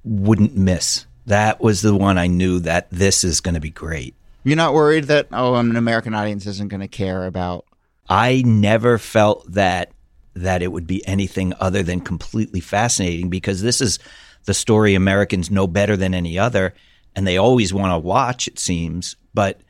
wouldn't 0.04 0.56
miss. 0.56 1.06
That 1.26 1.60
was 1.60 1.82
the 1.82 1.96
one 1.96 2.18
I 2.18 2.28
knew 2.28 2.60
that 2.60 2.90
this 2.92 3.24
is 3.24 3.42
going 3.42 3.56
to 3.56 3.62
be 3.62 3.72
great. 3.72 4.16
You're 4.44 4.56
not 4.56 4.76
worried 4.76 5.06
that 5.06 5.28
oh, 5.32 5.56
an 5.56 5.76
American 5.76 6.14
audience 6.14 6.46
isn't 6.46 6.68
going 6.68 6.82
to 6.82 6.88
care 6.88 7.26
about. 7.26 7.66
I 8.08 8.44
never 8.46 9.00
felt 9.00 9.52
that 9.54 9.92
that 10.36 10.62
it 10.62 10.72
would 10.72 10.86
be 10.86 11.06
anything 11.08 11.54
other 11.60 11.82
than 11.82 12.02
completely 12.02 12.60
fascinating 12.60 13.30
because 13.30 13.62
this 13.62 13.82
is 13.82 14.00
the 14.44 14.54
story 14.54 14.94
Americans 14.94 15.50
know 15.50 15.66
better 15.66 15.98
than 15.98 16.14
any 16.14 16.38
other, 16.38 16.76
and 17.16 17.26
they 17.26 17.38
always 17.38 17.74
want 17.74 17.92
to 17.92 17.98
watch. 17.98 18.48
It 18.48 18.60
seems, 18.60 19.16
but 19.34 19.62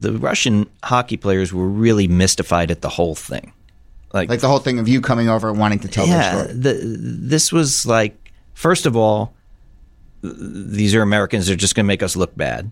the 0.00 0.12
Russian 0.12 0.68
hockey 0.82 1.16
players 1.16 1.52
were 1.52 1.68
really 1.68 2.08
mystified 2.08 2.70
at 2.70 2.82
the 2.82 2.88
whole 2.88 3.14
thing. 3.14 3.52
Like, 4.12 4.28
like 4.28 4.40
the 4.40 4.48
whole 4.48 4.58
thing 4.60 4.78
of 4.78 4.86
you 4.86 5.00
coming 5.00 5.28
over 5.28 5.48
and 5.48 5.58
wanting 5.58 5.80
to 5.80 5.88
tell 5.88 6.06
yeah, 6.06 6.34
their 6.34 6.44
story. 6.44 6.58
The, 6.60 6.80
this 6.98 7.52
was 7.52 7.84
like, 7.84 8.32
first 8.54 8.86
of 8.86 8.96
all, 8.96 9.34
these 10.22 10.94
are 10.94 11.02
Americans. 11.02 11.46
They're 11.46 11.56
just 11.56 11.74
going 11.74 11.84
to 11.84 11.88
make 11.88 12.02
us 12.02 12.16
look 12.16 12.36
bad. 12.36 12.70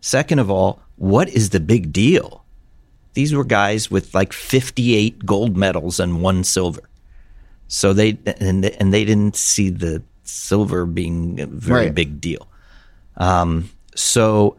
Second 0.00 0.38
of 0.38 0.50
all, 0.50 0.80
what 0.96 1.28
is 1.28 1.50
the 1.50 1.60
big 1.60 1.92
deal? 1.92 2.44
These 3.14 3.34
were 3.34 3.44
guys 3.44 3.90
with 3.90 4.14
like 4.14 4.32
58 4.32 5.26
gold 5.26 5.56
medals 5.56 6.00
and 6.00 6.22
one 6.22 6.42
silver. 6.44 6.88
So 7.68 7.92
they 7.92 8.18
and 8.40 8.64
and 8.64 8.92
they 8.92 9.04
didn't 9.04 9.36
see 9.36 9.70
the 9.70 10.02
silver 10.24 10.86
being 10.86 11.40
a 11.40 11.46
very 11.46 11.86
Right. 11.86 11.94
big 11.94 12.20
deal. 12.20 12.48
Um, 13.16 13.70
so 13.94 14.56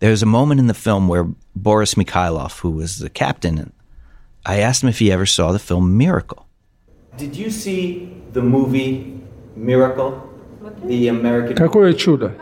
there's 0.00 0.22
a 0.22 0.26
moment 0.26 0.60
in 0.60 0.66
the 0.66 0.74
film 0.74 1.08
where 1.08 1.26
Boris 1.54 1.94
Mikhailov, 1.94 2.60
who 2.60 2.70
was 2.70 2.98
the 2.98 3.10
captain, 3.10 3.72
I 4.44 4.58
asked 4.60 4.82
him 4.82 4.88
if 4.88 4.98
he 4.98 5.10
ever 5.10 5.26
saw 5.26 5.52
the 5.52 5.58
film 5.58 5.96
Miracle. 5.96 6.46
Did 7.16 7.34
you 7.36 7.50
see 7.50 8.12
the 8.32 8.42
movie 8.42 9.20
Miracle? 9.56 10.22
The 10.84 11.08
American. 11.08 11.56
Какое 11.56 11.94
чудо. 11.94 12.32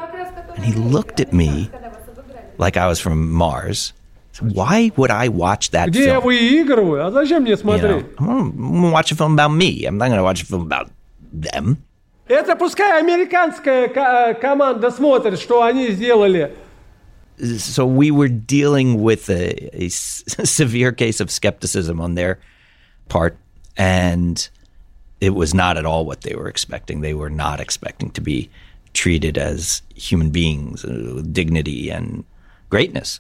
And 0.57 0.65
he 0.65 0.73
looked 0.73 1.21
at 1.21 1.33
me 1.33 1.71
like 2.59 2.77
I 2.77 2.87
was 2.89 2.99
from 3.01 3.31
Mars. 3.31 3.93
Why 4.41 4.91
would 4.97 5.11
I 5.13 5.29
watch 5.29 5.71
that 5.71 5.91
Где 5.91 6.07
я 6.07 6.21
film? 6.21 6.25
выигрываю? 6.25 7.07
А 7.07 7.11
зачем 7.13 7.43
мне 7.43 7.53
You 7.53 7.57
know, 7.57 7.61
смотреть? 7.63 8.07
I'm 8.19 8.27
gonna- 8.27 8.51
I'm 8.51 8.81
gonna 8.83 8.91
watch 8.93 9.13
a 9.13 9.15
film 9.15 9.35
about 9.39 9.51
me. 9.53 9.85
I'm 9.87 9.97
not 9.97 10.09
going 10.09 10.19
to 10.19 10.25
watch 10.25 10.43
a 10.43 10.47
film 10.47 10.63
about 10.63 10.91
them. 11.33 11.77
Это 12.27 12.57
пускай 12.57 12.99
американская 13.01 13.87
ко- 13.89 14.35
команда 14.41 14.91
смотрит, 14.91 15.39
что 15.39 15.63
они 15.63 15.89
сделали. 15.93 16.53
so 17.58 17.86
we 17.86 18.12
were 18.12 18.28
dealing 18.28 19.02
with 19.02 19.30
a, 19.30 19.90
severe 19.90 20.92
case 20.92 21.20
of 21.20 21.32
skepticism 21.32 22.02
on 22.02 22.16
their 22.16 22.40
part, 23.08 23.38
and 23.78 24.50
it 25.22 25.32
was 25.32 25.54
not 25.54 25.78
at 25.78 25.86
all 25.86 26.06
what 26.06 26.22
they 26.22 26.36
were 26.36 26.48
expecting. 26.48 27.02
They 27.02 27.14
were 27.14 27.30
not 27.30 27.60
expecting 27.60 28.12
to 28.12 28.22
be 28.22 28.50
treated 28.94 29.38
as 29.38 29.82
human 29.96 30.30
beings 30.30 30.84
uh, 30.84 31.14
with 31.16 31.34
dignity 31.34 31.90
and 31.90 32.24
greatness. 32.70 33.20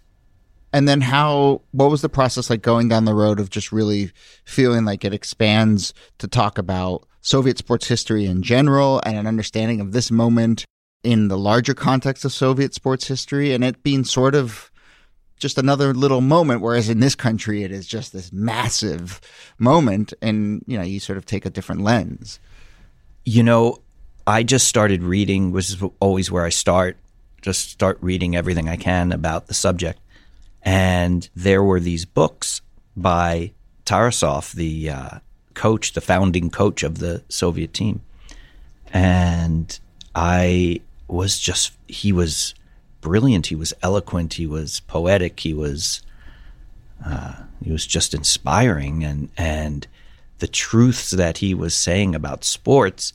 And 0.71 0.87
then 0.87 1.01
how 1.01 1.61
what 1.71 1.89
was 1.89 2.01
the 2.01 2.09
process 2.09 2.49
like 2.49 2.61
going 2.61 2.89
down 2.89 3.05
the 3.05 3.15
road 3.15 3.39
of 3.39 3.49
just 3.49 3.71
really 3.71 4.11
feeling 4.45 4.85
like 4.85 5.03
it 5.03 5.13
expands 5.13 5.93
to 6.19 6.27
talk 6.27 6.57
about 6.57 7.07
Soviet 7.21 7.57
sports 7.57 7.87
history 7.87 8.25
in 8.25 8.43
general 8.43 9.01
and 9.05 9.17
an 9.17 9.27
understanding 9.27 9.81
of 9.81 9.91
this 9.91 10.11
moment 10.11 10.65
in 11.03 11.27
the 11.29 11.37
larger 11.37 11.73
context 11.73 12.25
of 12.25 12.31
Soviet 12.33 12.73
sports 12.73 13.07
history 13.07 13.53
and 13.53 13.63
it 13.63 13.83
being 13.83 14.03
sort 14.03 14.35
of 14.35 14.69
just 15.37 15.57
another 15.57 15.93
little 15.93 16.19
moment 16.19 16.61
whereas 16.61 16.89
in 16.89 16.99
this 16.99 17.15
country 17.15 17.63
it 17.63 17.71
is 17.71 17.87
just 17.87 18.11
this 18.11 18.33
massive 18.33 19.21
moment 19.57 20.13
and 20.21 20.61
you 20.67 20.77
know 20.77 20.83
you 20.83 20.99
sort 20.99 21.17
of 21.17 21.25
take 21.25 21.45
a 21.45 21.49
different 21.49 21.81
lens. 21.81 22.39
You 23.23 23.43
know, 23.43 23.79
I 24.27 24.43
just 24.43 24.67
started 24.67 25.03
reading, 25.03 25.51
which 25.51 25.69
is 25.69 25.83
always 25.99 26.31
where 26.31 26.45
I 26.45 26.49
start. 26.49 26.97
Just 27.41 27.69
start 27.69 27.97
reading 28.01 28.35
everything 28.35 28.67
I 28.67 28.75
can 28.75 29.11
about 29.11 29.47
the 29.47 29.53
subject. 29.53 29.99
And 30.61 31.29
there 31.35 31.63
were 31.63 31.79
these 31.79 32.05
books 32.05 32.61
by 32.97 33.53
Tarasov, 33.85 34.53
the 34.53 34.89
uh, 34.89 35.19
coach, 35.53 35.93
the 35.93 36.01
founding 36.01 36.49
coach 36.49 36.83
of 36.83 36.99
the 36.99 37.23
Soviet 37.29 37.73
team. 37.73 38.01
And 38.91 39.79
I 40.13 40.81
was 41.09 41.39
just, 41.39 41.73
he 41.87 42.11
was 42.11 42.53
brilliant. 43.01 43.47
He 43.47 43.55
was 43.55 43.73
eloquent. 43.81 44.33
He 44.35 44.47
was 44.47 44.79
poetic. 44.81 45.39
He 45.39 45.53
was, 45.53 46.01
uh, 47.05 47.33
he 47.63 47.71
was 47.71 47.85
just 47.85 48.13
inspiring. 48.13 49.03
And, 49.03 49.29
and 49.37 49.87
the 50.39 50.47
truths 50.47 51.11
that 51.11 51.39
he 51.39 51.53
was 51.53 51.73
saying 51.73 52.15
about 52.15 52.43
sports, 52.43 53.13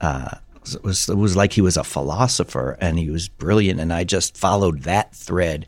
uh, 0.00 0.36
was 0.82 1.08
it 1.08 1.16
was 1.16 1.36
like 1.36 1.52
he 1.52 1.60
was 1.60 1.76
a 1.76 1.84
philosopher 1.84 2.76
and 2.80 2.98
he 2.98 3.10
was 3.10 3.28
brilliant 3.28 3.80
and 3.80 3.92
I 3.92 4.04
just 4.04 4.36
followed 4.36 4.82
that 4.82 5.14
thread 5.14 5.66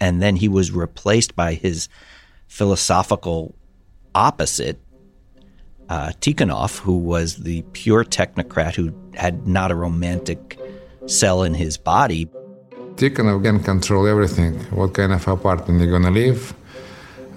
and 0.00 0.20
then 0.20 0.36
he 0.36 0.48
was 0.48 0.72
replaced 0.72 1.36
by 1.36 1.54
his 1.54 1.88
philosophical 2.48 3.54
opposite 4.14 4.80
uh, 5.88 6.12
Tikhonov 6.20 6.78
who 6.78 6.98
was 6.98 7.36
the 7.36 7.62
pure 7.72 8.04
technocrat 8.04 8.74
who 8.74 8.92
had 9.14 9.46
not 9.46 9.70
a 9.70 9.74
romantic 9.74 10.58
cell 11.06 11.42
in 11.42 11.54
his 11.54 11.76
body 11.76 12.28
Tikhonov 12.96 13.42
can 13.42 13.58
control 13.60 14.06
everything. 14.06 14.54
What 14.70 14.94
kind 14.94 15.12
of 15.12 15.26
apartment 15.26 15.80
you're 15.80 15.90
gonna 15.90 16.10
live, 16.10 16.54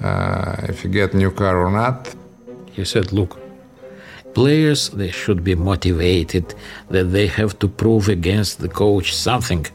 uh, 0.03 0.55
if 0.69 0.83
you 0.83 0.89
get 0.89 1.13
new 1.13 1.31
car 1.31 1.57
or 1.57 1.71
not. 1.71 2.13
He 2.71 2.83
said, 2.83 3.13
look, 3.13 3.39
players, 4.33 4.89
they 4.89 5.11
should 5.11 5.43
be 5.43 5.55
motivated, 5.55 6.53
that 6.89 7.05
they 7.05 7.27
have 7.27 7.57
to 7.59 7.67
prove 7.67 8.09
against 8.09 8.59
the 8.59 8.67
coach 8.67 9.15
something. 9.15 9.65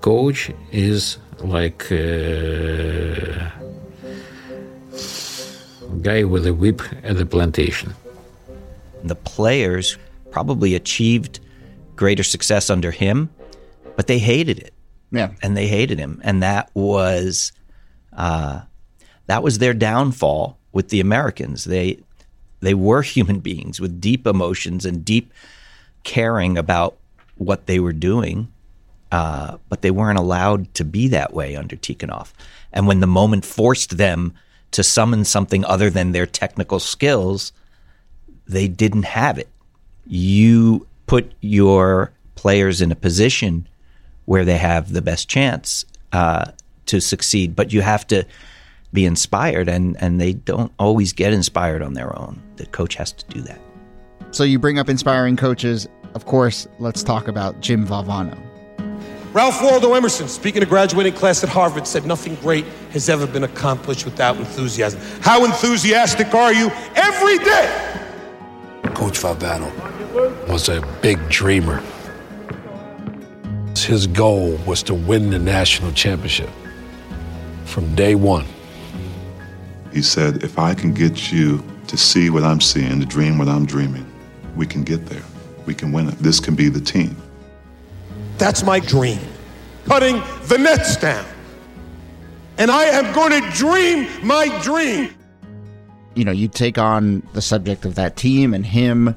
Coach 0.00 0.52
is 0.70 1.18
like 1.42 1.90
a 1.90 3.52
guy 6.00 6.22
with 6.24 6.46
a 6.46 6.54
whip 6.54 6.80
at 7.02 7.16
the 7.16 7.26
plantation. 7.26 7.92
the 9.02 9.14
players 9.14 9.96
probably 10.30 10.74
achieved 10.74 11.40
greater 12.00 12.22
success 12.22 12.70
under 12.70 12.90
him, 12.90 13.28
but 13.94 14.06
they 14.06 14.18
hated 14.18 14.58
it. 14.58 14.72
Yeah. 15.12 15.32
And 15.42 15.54
they 15.54 15.66
hated 15.66 15.98
him. 15.98 16.18
And 16.24 16.42
that 16.42 16.70
was 16.72 17.52
uh, 18.14 18.62
that 19.26 19.42
was 19.42 19.58
their 19.58 19.74
downfall 19.74 20.58
with 20.72 20.88
the 20.88 21.00
Americans. 21.00 21.64
They 21.64 22.00
they 22.60 22.72
were 22.72 23.02
human 23.16 23.40
beings 23.40 23.80
with 23.80 24.00
deep 24.00 24.26
emotions 24.26 24.86
and 24.86 25.04
deep 25.04 25.30
caring 26.02 26.56
about 26.56 26.96
what 27.36 27.66
they 27.66 27.78
were 27.78 27.92
doing, 27.92 28.48
uh, 29.12 29.58
but 29.68 29.82
they 29.82 29.90
weren't 29.90 30.18
allowed 30.18 30.72
to 30.74 30.84
be 30.86 31.08
that 31.08 31.34
way 31.34 31.54
under 31.54 31.76
Tikhonov. 31.76 32.32
And 32.72 32.86
when 32.86 33.00
the 33.00 33.06
moment 33.06 33.44
forced 33.44 33.98
them 33.98 34.32
to 34.70 34.82
summon 34.82 35.26
something 35.26 35.66
other 35.66 35.90
than 35.90 36.12
their 36.12 36.26
technical 36.26 36.80
skills, 36.80 37.52
they 38.46 38.68
didn't 38.68 39.04
have 39.04 39.36
it. 39.36 39.48
You 40.06 40.86
put 41.10 41.32
your 41.40 42.12
players 42.36 42.80
in 42.80 42.92
a 42.92 42.94
position 42.94 43.66
where 44.26 44.44
they 44.44 44.56
have 44.56 44.92
the 44.92 45.02
best 45.02 45.28
chance 45.28 45.84
uh, 46.12 46.52
to 46.86 47.00
succeed, 47.00 47.56
but 47.56 47.72
you 47.72 47.80
have 47.80 48.06
to 48.06 48.24
be 48.92 49.04
inspired, 49.04 49.68
and, 49.68 50.00
and 50.00 50.20
they 50.20 50.32
don't 50.32 50.70
always 50.78 51.12
get 51.12 51.32
inspired 51.32 51.82
on 51.82 51.94
their 51.94 52.16
own. 52.16 52.40
The 52.54 52.66
coach 52.66 52.94
has 52.94 53.10
to 53.10 53.24
do 53.26 53.40
that. 53.40 53.60
So 54.30 54.44
you 54.44 54.60
bring 54.60 54.78
up 54.78 54.88
inspiring 54.88 55.36
coaches. 55.36 55.88
Of 56.14 56.26
course, 56.26 56.68
let's 56.78 57.02
talk 57.02 57.26
about 57.26 57.60
Jim 57.60 57.84
Valvano. 57.84 58.38
Ralph 59.32 59.60
Waldo 59.60 59.94
Emerson, 59.94 60.28
speaking 60.28 60.60
to 60.60 60.66
graduating 60.66 61.14
class 61.14 61.42
at 61.42 61.50
Harvard, 61.50 61.88
said 61.88 62.06
nothing 62.06 62.36
great 62.36 62.64
has 62.92 63.08
ever 63.08 63.26
been 63.26 63.42
accomplished 63.42 64.04
without 64.04 64.36
enthusiasm. 64.36 65.00
How 65.22 65.44
enthusiastic 65.44 66.32
are 66.34 66.52
you 66.52 66.70
every 66.94 67.38
day? 67.38 67.66
Coach 68.94 69.18
Valvano 69.18 69.99
was 70.48 70.68
a 70.68 70.80
big 71.02 71.28
dreamer. 71.28 71.82
His 73.76 74.06
goal 74.06 74.56
was 74.66 74.82
to 74.84 74.94
win 74.94 75.30
the 75.30 75.38
national 75.38 75.92
championship 75.92 76.50
from 77.64 77.94
day 77.94 78.14
one. 78.14 78.46
He 79.92 80.02
said, 80.02 80.44
if 80.44 80.58
I 80.58 80.74
can 80.74 80.92
get 80.92 81.32
you 81.32 81.64
to 81.88 81.96
see 81.96 82.30
what 82.30 82.44
I'm 82.44 82.60
seeing, 82.60 83.00
to 83.00 83.06
dream 83.06 83.38
what 83.38 83.48
I'm 83.48 83.66
dreaming, 83.66 84.06
we 84.54 84.66
can 84.66 84.82
get 84.82 85.06
there. 85.06 85.22
We 85.66 85.74
can 85.74 85.92
win 85.92 86.08
it. 86.08 86.18
This 86.18 86.40
can 86.40 86.54
be 86.54 86.68
the 86.68 86.80
team. 86.80 87.16
That's 88.38 88.62
my 88.62 88.80
dream. 88.80 89.18
Cutting 89.86 90.22
the 90.44 90.58
nets 90.58 90.96
down. 90.96 91.24
And 92.58 92.70
I 92.70 92.84
am 92.84 93.12
going 93.14 93.42
to 93.42 93.50
dream 93.50 94.08
my 94.24 94.46
dream. 94.62 95.14
You 96.14 96.24
know, 96.24 96.32
you 96.32 96.48
take 96.48 96.78
on 96.78 97.26
the 97.32 97.42
subject 97.42 97.84
of 97.84 97.94
that 97.94 98.16
team 98.16 98.52
and 98.52 98.66
him. 98.66 99.16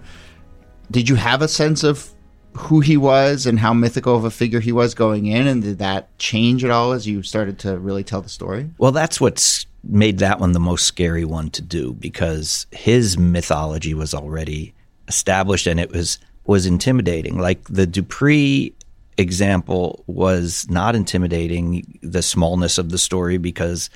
Did 0.94 1.10
you 1.10 1.16
have 1.16 1.42
a 1.42 1.48
sense 1.48 1.84
of 1.84 2.12
who 2.56 2.80
he 2.80 2.98
was 2.98 3.48
and 3.48 3.60
how 3.60 3.74
mythical 3.74 4.16
of 4.16 4.26
a 4.26 4.30
figure 4.30 4.60
he 4.60 4.72
was 4.72 4.94
going 4.94 5.26
in? 5.26 5.48
And 5.48 5.64
did 5.64 5.80
that 5.80 6.16
change 6.20 6.64
at 6.64 6.70
all 6.70 6.92
as 6.92 7.08
you 7.08 7.24
started 7.24 7.58
to 7.60 7.80
really 7.80 8.04
tell 8.04 8.22
the 8.22 8.30
story? 8.30 8.70
Well, 8.78 8.92
that's 8.92 9.20
what's 9.20 9.66
made 9.84 10.20
that 10.20 10.40
one 10.40 10.52
the 10.52 10.60
most 10.60 10.86
scary 10.86 11.26
one 11.26 11.50
to 11.50 11.64
do 11.64 11.94
because 11.94 12.68
his 12.72 13.18
mythology 13.18 13.96
was 13.96 14.14
already 14.14 14.76
established 15.08 15.66
and 15.66 15.80
it 15.80 15.92
was 15.92 16.20
was 16.46 16.68
intimidating. 16.68 17.40
Like 17.40 17.64
the 17.70 17.88
Dupree 17.88 18.76
example 19.18 20.04
was 20.06 20.70
not 20.70 20.96
intimidating 20.96 22.00
the 22.04 22.22
smallness 22.22 22.78
of 22.78 22.92
the 22.92 23.00
story 23.00 23.38
because 23.38 23.90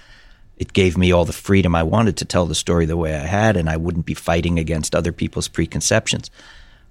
it 0.57 0.73
gave 0.73 0.97
me 0.97 1.11
all 1.11 1.25
the 1.25 1.31
freedom 1.31 1.75
I 1.75 1.83
wanted 1.83 2.17
to 2.17 2.25
tell 2.25 2.47
the 2.47 2.55
story 2.55 2.87
the 2.87 2.97
way 2.97 3.15
I 3.15 3.27
had 3.27 3.55
and 3.55 3.69
I 3.69 3.77
wouldn't 3.77 4.07
be 4.07 4.15
fighting 4.15 4.57
against 4.57 4.95
other 4.95 5.11
people's 5.11 5.47
preconceptions. 5.47 6.31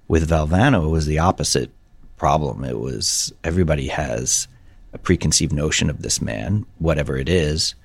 With 0.07 0.29
Valvano 0.29 0.85
it 0.85 0.89
was 0.89 1.05
the 1.05 1.19
opposite 1.19 1.71
problem. 2.17 2.63
It 2.63 2.79
was 2.79 3.33
everybody 3.43 3.87
has 3.87 4.47
a 4.93 4.97
preconceived 4.97 5.53
notion 5.53 5.89
of 5.89 6.01
this 6.01 6.21
man, 6.21 6.65
whatever 6.79 7.17
it 7.17 7.29
is. 7.29 7.75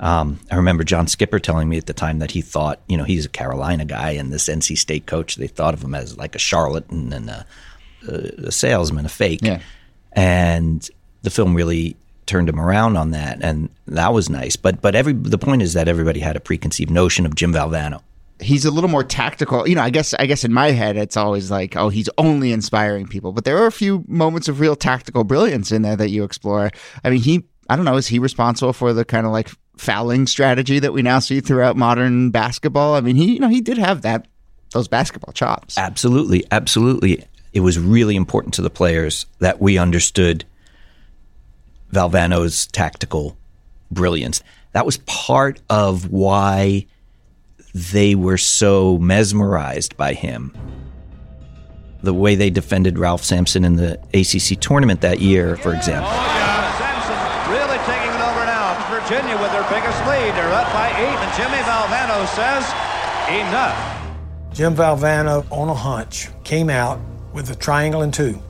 Um, 0.00 0.40
I 0.50 0.56
remember 0.56 0.82
John 0.82 1.06
Skipper 1.06 1.38
telling 1.38 1.68
me 1.68 1.78
at 1.78 1.86
the 1.86 1.92
time 1.92 2.18
that 2.18 2.32
he 2.32 2.40
thought, 2.40 2.80
you 2.88 2.96
know, 2.96 3.04
he's 3.04 3.26
a 3.26 3.28
Carolina 3.28 3.84
guy 3.84 4.10
and 4.12 4.32
this 4.32 4.48
NC 4.48 4.76
State 4.76 5.06
coach, 5.06 5.36
they 5.36 5.46
thought 5.46 5.74
of 5.74 5.84
him 5.84 5.94
as 5.94 6.18
like 6.18 6.34
a 6.34 6.40
charlatan 6.40 7.12
and 7.12 7.30
a, 7.30 7.46
a, 8.08 8.50
salesman, 8.50 9.06
a 9.06 9.08
fake. 9.08 9.40
Yeah. 9.42 9.60
And 10.12 10.88
the 11.22 11.30
film 11.30 11.54
really 11.54 11.96
turned 12.26 12.48
him 12.48 12.60
around 12.60 12.96
on 12.96 13.12
that, 13.12 13.38
and 13.42 13.68
that 13.86 14.12
was 14.12 14.28
nice. 14.28 14.56
But 14.56 14.80
but 14.80 14.94
every 14.94 15.12
the 15.12 15.38
point 15.38 15.62
is 15.62 15.74
that 15.74 15.88
everybody 15.88 16.20
had 16.20 16.36
a 16.36 16.40
preconceived 16.40 16.90
notion 16.90 17.26
of 17.26 17.34
Jim 17.34 17.52
Valvano. 17.52 18.02
He's 18.42 18.64
a 18.64 18.70
little 18.70 18.90
more 18.90 19.04
tactical. 19.04 19.66
You 19.68 19.74
know, 19.74 19.82
I 19.82 19.90
guess 19.90 20.14
I 20.14 20.26
guess 20.26 20.44
in 20.44 20.52
my 20.52 20.70
head 20.70 20.96
it's 20.96 21.16
always 21.16 21.50
like, 21.50 21.76
oh, 21.76 21.88
he's 21.88 22.08
only 22.18 22.52
inspiring 22.52 23.06
people. 23.06 23.32
But 23.32 23.44
there 23.44 23.58
are 23.58 23.66
a 23.66 23.72
few 23.72 24.04
moments 24.08 24.48
of 24.48 24.60
real 24.60 24.76
tactical 24.76 25.24
brilliance 25.24 25.72
in 25.72 25.82
there 25.82 25.96
that 25.96 26.10
you 26.10 26.24
explore. 26.24 26.70
I 27.04 27.10
mean, 27.10 27.20
he 27.20 27.44
I 27.68 27.76
don't 27.76 27.84
know, 27.84 27.96
is 27.96 28.08
he 28.08 28.18
responsible 28.18 28.72
for 28.72 28.92
the 28.92 29.04
kind 29.04 29.26
of 29.26 29.32
like 29.32 29.50
fouling 29.76 30.26
strategy 30.26 30.78
that 30.78 30.92
we 30.92 31.02
now 31.02 31.18
see 31.18 31.40
throughout 31.40 31.76
modern 31.76 32.30
basketball? 32.30 32.94
I 32.94 33.00
mean, 33.00 33.16
he 33.16 33.34
you 33.34 33.40
know, 33.40 33.48
he 33.48 33.60
did 33.60 33.78
have 33.78 34.02
that 34.02 34.28
those 34.72 34.88
basketball 34.88 35.32
chops. 35.32 35.78
Absolutely, 35.78 36.44
absolutely. 36.50 37.24
It 37.52 37.60
was 37.60 37.78
really 37.78 38.16
important 38.16 38.54
to 38.54 38.62
the 38.62 38.70
players 38.70 39.26
that 39.38 39.60
we 39.60 39.78
understood 39.78 40.44
Valvano's 41.92 42.66
tactical 42.66 43.36
brilliance. 43.90 44.42
That 44.72 44.86
was 44.86 44.96
part 44.98 45.60
of 45.68 46.10
why 46.10 46.86
they 47.74 48.14
were 48.14 48.38
so 48.38 48.98
mesmerized 48.98 49.96
by 49.96 50.12
him. 50.12 50.56
The 52.02 52.12
way 52.12 52.34
they 52.34 52.50
defended 52.50 52.98
Ralph 52.98 53.22
Sampson 53.22 53.64
in 53.64 53.76
the 53.76 53.92
ACC 54.12 54.60
tournament 54.60 55.00
that 55.02 55.20
year, 55.20 55.56
for 55.56 55.74
example. 55.74 56.10
Oh, 56.10 56.14
yeah. 56.14 56.78
Sampson 56.78 57.52
really 57.52 57.78
taking 57.86 58.10
it 58.10 58.20
over 58.20 58.44
now. 58.44 58.74
Virginia 58.90 59.40
with 59.40 59.52
their 59.52 59.62
biggest 59.70 59.98
lead. 60.06 60.34
They're 60.34 60.52
up 60.52 60.72
by 60.72 60.88
eight, 60.90 61.16
and 61.16 61.32
Jimmy 61.36 61.62
Valvano 61.62 62.26
says, 62.34 62.64
enough. 63.30 64.00
Jim 64.52 64.74
Valvano, 64.74 65.46
on 65.50 65.68
a 65.68 65.74
hunch, 65.74 66.28
came 66.44 66.68
out 66.68 67.00
with 67.32 67.48
a 67.50 67.54
triangle 67.54 68.02
and 68.02 68.12
two, 68.12 68.42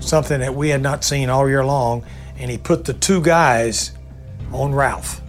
something 0.00 0.40
that 0.40 0.54
we 0.54 0.68
had 0.68 0.82
not 0.82 1.02
seen 1.02 1.30
all 1.30 1.48
year 1.48 1.64
long, 1.64 2.04
and 2.36 2.50
he 2.50 2.58
put 2.58 2.84
the 2.84 2.92
two 2.92 3.22
guys 3.22 3.92
on 4.52 4.74
Ralph, 4.74 5.22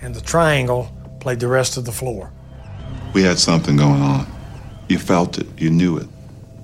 and 0.00 0.14
the 0.14 0.20
triangle 0.20 0.91
played 1.22 1.38
the 1.38 1.46
rest 1.46 1.76
of 1.76 1.84
the 1.84 1.92
floor. 1.92 2.32
We 3.14 3.22
had 3.22 3.38
something 3.38 3.76
going 3.76 4.02
on. 4.02 4.26
You 4.88 4.98
felt 4.98 5.38
it, 5.38 5.46
you 5.56 5.70
knew 5.70 5.96
it. 5.96 6.08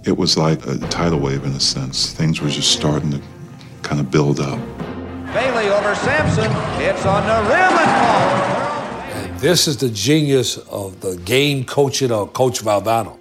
It 0.04 0.18
was 0.18 0.36
like 0.36 0.66
a 0.66 0.76
tidal 0.88 1.20
wave 1.20 1.44
in 1.44 1.52
a 1.52 1.60
sense. 1.60 2.12
Things 2.12 2.40
were 2.40 2.48
just 2.48 2.72
starting 2.72 3.12
to 3.12 3.22
kind 3.82 4.00
of 4.00 4.10
build 4.10 4.40
up. 4.40 4.58
Bailey 5.32 5.68
over 5.68 5.94
Sampson. 5.94 6.50
It's 6.82 7.06
on 7.06 7.22
the 7.24 7.48
rim 7.48 7.72
and 7.84 7.90
falls. 8.00 9.14
And 9.14 9.38
this 9.38 9.68
is 9.68 9.76
the 9.76 9.90
genius 9.90 10.56
of 10.56 11.00
the 11.02 11.16
game 11.18 11.64
coaching 11.64 12.10
of 12.10 12.32
Coach 12.32 12.60
Valvano. 12.60 13.16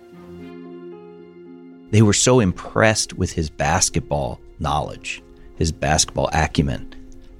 They 1.92 2.02
were 2.02 2.14
so 2.14 2.40
impressed 2.40 3.14
with 3.14 3.34
his 3.34 3.52
basketball 3.52 4.40
knowledge, 4.58 5.22
his 5.58 5.72
basketball 5.72 6.30
acumen, 6.34 6.96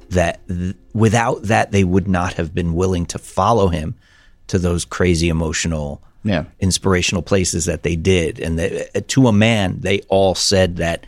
that 0.10 0.46
th- 0.48 0.76
without 0.94 1.44
that, 1.44 1.72
they 1.72 1.84
would 1.84 2.08
not 2.08 2.34
have 2.36 2.54
been 2.54 2.74
willing 2.74 3.06
to 3.08 3.18
follow 3.20 3.68
him 3.68 3.96
to 4.48 4.58
those 4.60 4.86
crazy 4.86 5.30
emotional, 5.30 6.02
Yeah. 6.24 6.46
inspirational 6.60 7.22
places 7.22 7.66
that 7.66 7.84
they 7.84 7.96
did. 7.96 8.40
And 8.40 8.58
they, 8.58 8.88
to 9.08 9.28
a 9.28 9.32
man, 9.34 9.78
they 9.82 10.00
all 10.08 10.36
said 10.36 10.78
that 10.78 11.06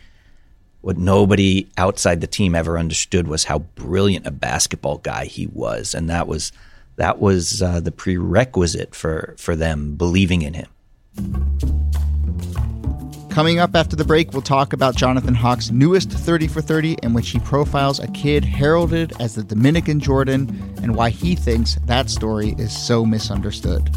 what 0.82 0.96
nobody 0.96 1.66
outside 1.76 2.20
the 2.20 2.26
team 2.26 2.54
ever 2.54 2.78
understood 2.78 3.28
was 3.28 3.44
how 3.44 3.60
brilliant 3.74 4.26
a 4.26 4.30
basketball 4.30 4.98
guy 4.98 5.26
he 5.26 5.46
was, 5.46 5.94
and 5.94 6.08
that 6.08 6.26
was 6.26 6.52
that 6.96 7.18
was 7.20 7.60
uh, 7.62 7.80
the 7.80 7.92
prerequisite 7.92 8.94
for 8.94 9.34
for 9.38 9.54
them 9.56 9.94
believing 9.96 10.40
in 10.42 10.54
him. 10.54 10.68
Coming 13.30 13.60
up 13.60 13.76
after 13.76 13.94
the 13.94 14.04
break, 14.04 14.32
we'll 14.32 14.42
talk 14.42 14.72
about 14.72 14.96
Jonathan 14.96 15.36
Hock's 15.36 15.70
newest 15.70 16.10
30 16.10 16.48
for 16.48 16.60
30, 16.60 16.96
in 17.04 17.14
which 17.14 17.30
he 17.30 17.38
profiles 17.38 18.00
a 18.00 18.08
kid 18.08 18.44
heralded 18.44 19.12
as 19.20 19.36
the 19.36 19.44
Dominican 19.44 20.00
Jordan 20.00 20.48
and 20.82 20.96
why 20.96 21.10
he 21.10 21.36
thinks 21.36 21.76
that 21.86 22.10
story 22.10 22.56
is 22.58 22.76
so 22.76 23.06
misunderstood. 23.06 23.88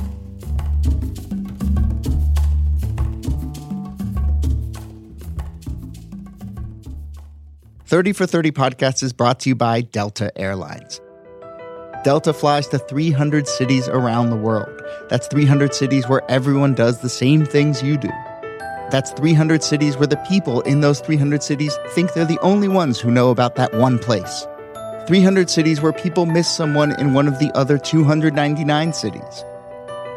Thirty 7.88 8.14
for 8.14 8.26
Thirty 8.26 8.52
podcast 8.52 9.04
is 9.04 9.14
brought 9.14 9.40
to 9.42 9.50
you 9.50 9.56
by 9.56 9.82
Delta 9.82 10.32
Airlines. 10.38 11.02
Delta 12.04 12.34
flies 12.34 12.68
to 12.68 12.80
300 12.80 13.48
cities 13.48 13.88
around 13.88 14.30
the 14.30 14.36
world. 14.36 14.80
That's 15.10 15.28
300 15.28 15.74
cities 15.74 16.08
where 16.08 16.22
everyone 16.30 16.76
does 16.76 17.02
the 17.02 17.10
same 17.10 17.46
things 17.46 17.82
you 17.82 17.98
do. 17.98 18.10
That's 18.94 19.10
300 19.14 19.64
cities 19.64 19.98
where 19.98 20.06
the 20.06 20.18
people 20.18 20.62
in 20.62 20.82
those 20.82 21.00
300 21.00 21.42
cities 21.42 21.76
think 21.96 22.14
they're 22.14 22.26
the 22.26 22.38
only 22.42 22.68
ones 22.68 23.00
who 23.00 23.10
know 23.10 23.32
about 23.32 23.56
that 23.56 23.74
one 23.74 23.98
place. 23.98 24.46
300 25.08 25.50
cities 25.50 25.82
where 25.82 25.92
people 25.92 26.28
miss 26.28 26.48
someone 26.48 26.92
in 27.00 27.16
one 27.16 27.28
of 27.28 27.40
the 27.40 27.52
other 27.56 27.80
299 27.80 28.94
cities. 28.94 29.44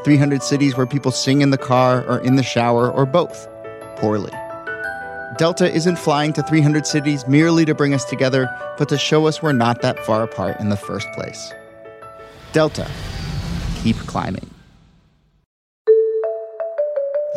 300 0.04 0.42
cities 0.42 0.76
where 0.76 0.84
people 0.84 1.10
sing 1.10 1.40
in 1.40 1.48
the 1.48 1.56
car 1.56 2.04
or 2.04 2.18
in 2.18 2.36
the 2.36 2.42
shower 2.42 2.92
or 2.92 3.06
both, 3.06 3.48
poorly. 3.96 4.32
Delta 5.38 5.72
isn't 5.72 5.96
flying 5.96 6.34
to 6.34 6.42
300 6.42 6.86
cities 6.86 7.26
merely 7.26 7.64
to 7.64 7.74
bring 7.74 7.94
us 7.94 8.04
together, 8.04 8.46
but 8.76 8.90
to 8.90 8.98
show 8.98 9.26
us 9.26 9.40
we're 9.40 9.52
not 9.52 9.80
that 9.80 9.98
far 10.00 10.22
apart 10.22 10.60
in 10.60 10.68
the 10.68 10.76
first 10.76 11.08
place. 11.14 11.50
Delta, 12.52 12.86
keep 13.82 13.96
climbing. 14.00 14.50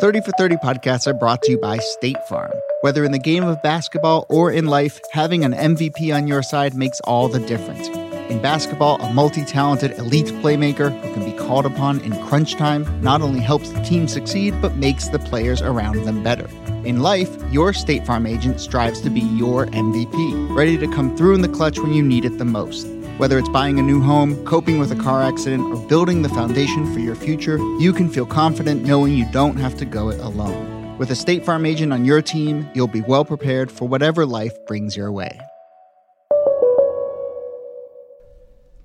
30 0.00 0.22
for 0.22 0.32
30 0.38 0.56
podcasts 0.56 1.06
are 1.06 1.12
brought 1.12 1.42
to 1.42 1.52
you 1.52 1.58
by 1.58 1.76
State 1.76 2.16
Farm. 2.26 2.50
Whether 2.80 3.04
in 3.04 3.12
the 3.12 3.18
game 3.18 3.44
of 3.44 3.60
basketball 3.60 4.24
or 4.30 4.50
in 4.50 4.64
life, 4.64 4.98
having 5.12 5.44
an 5.44 5.52
MVP 5.52 6.16
on 6.16 6.26
your 6.26 6.42
side 6.42 6.74
makes 6.74 7.00
all 7.00 7.28
the 7.28 7.38
difference. 7.38 7.86
In 8.30 8.40
basketball, 8.40 8.98
a 9.02 9.12
multi 9.12 9.44
talented 9.44 9.90
elite 9.98 10.32
playmaker 10.40 10.90
who 11.02 11.12
can 11.12 11.30
be 11.30 11.36
called 11.36 11.66
upon 11.66 12.00
in 12.00 12.12
crunch 12.24 12.54
time 12.54 12.86
not 13.02 13.20
only 13.20 13.40
helps 13.40 13.68
the 13.72 13.82
team 13.82 14.08
succeed, 14.08 14.54
but 14.62 14.76
makes 14.76 15.08
the 15.08 15.18
players 15.18 15.60
around 15.60 16.02
them 16.06 16.22
better. 16.22 16.48
In 16.86 17.00
life, 17.00 17.28
your 17.52 17.74
State 17.74 18.06
Farm 18.06 18.26
agent 18.26 18.58
strives 18.58 19.02
to 19.02 19.10
be 19.10 19.20
your 19.20 19.66
MVP, 19.66 20.56
ready 20.56 20.78
to 20.78 20.86
come 20.94 21.14
through 21.14 21.34
in 21.34 21.42
the 21.42 21.48
clutch 21.48 21.78
when 21.78 21.92
you 21.92 22.02
need 22.02 22.24
it 22.24 22.38
the 22.38 22.46
most. 22.46 22.86
Whether 23.20 23.38
it's 23.38 23.50
buying 23.50 23.78
a 23.78 23.82
new 23.82 24.00
home, 24.00 24.42
coping 24.46 24.78
with 24.78 24.90
a 24.92 24.96
car 24.96 25.22
accident, 25.22 25.62
or 25.64 25.76
building 25.88 26.22
the 26.22 26.30
foundation 26.30 26.90
for 26.90 27.00
your 27.00 27.14
future, 27.14 27.58
you 27.78 27.92
can 27.92 28.08
feel 28.08 28.24
confident 28.24 28.82
knowing 28.82 29.12
you 29.12 29.30
don't 29.30 29.58
have 29.58 29.76
to 29.76 29.84
go 29.84 30.08
it 30.08 30.18
alone. 30.20 30.96
With 30.96 31.10
a 31.10 31.14
State 31.14 31.44
Farm 31.44 31.66
agent 31.66 31.92
on 31.92 32.06
your 32.06 32.22
team, 32.22 32.66
you'll 32.72 32.86
be 32.86 33.02
well 33.02 33.26
prepared 33.26 33.70
for 33.70 33.86
whatever 33.86 34.24
life 34.24 34.54
brings 34.66 34.96
your 34.96 35.12
way. 35.12 35.38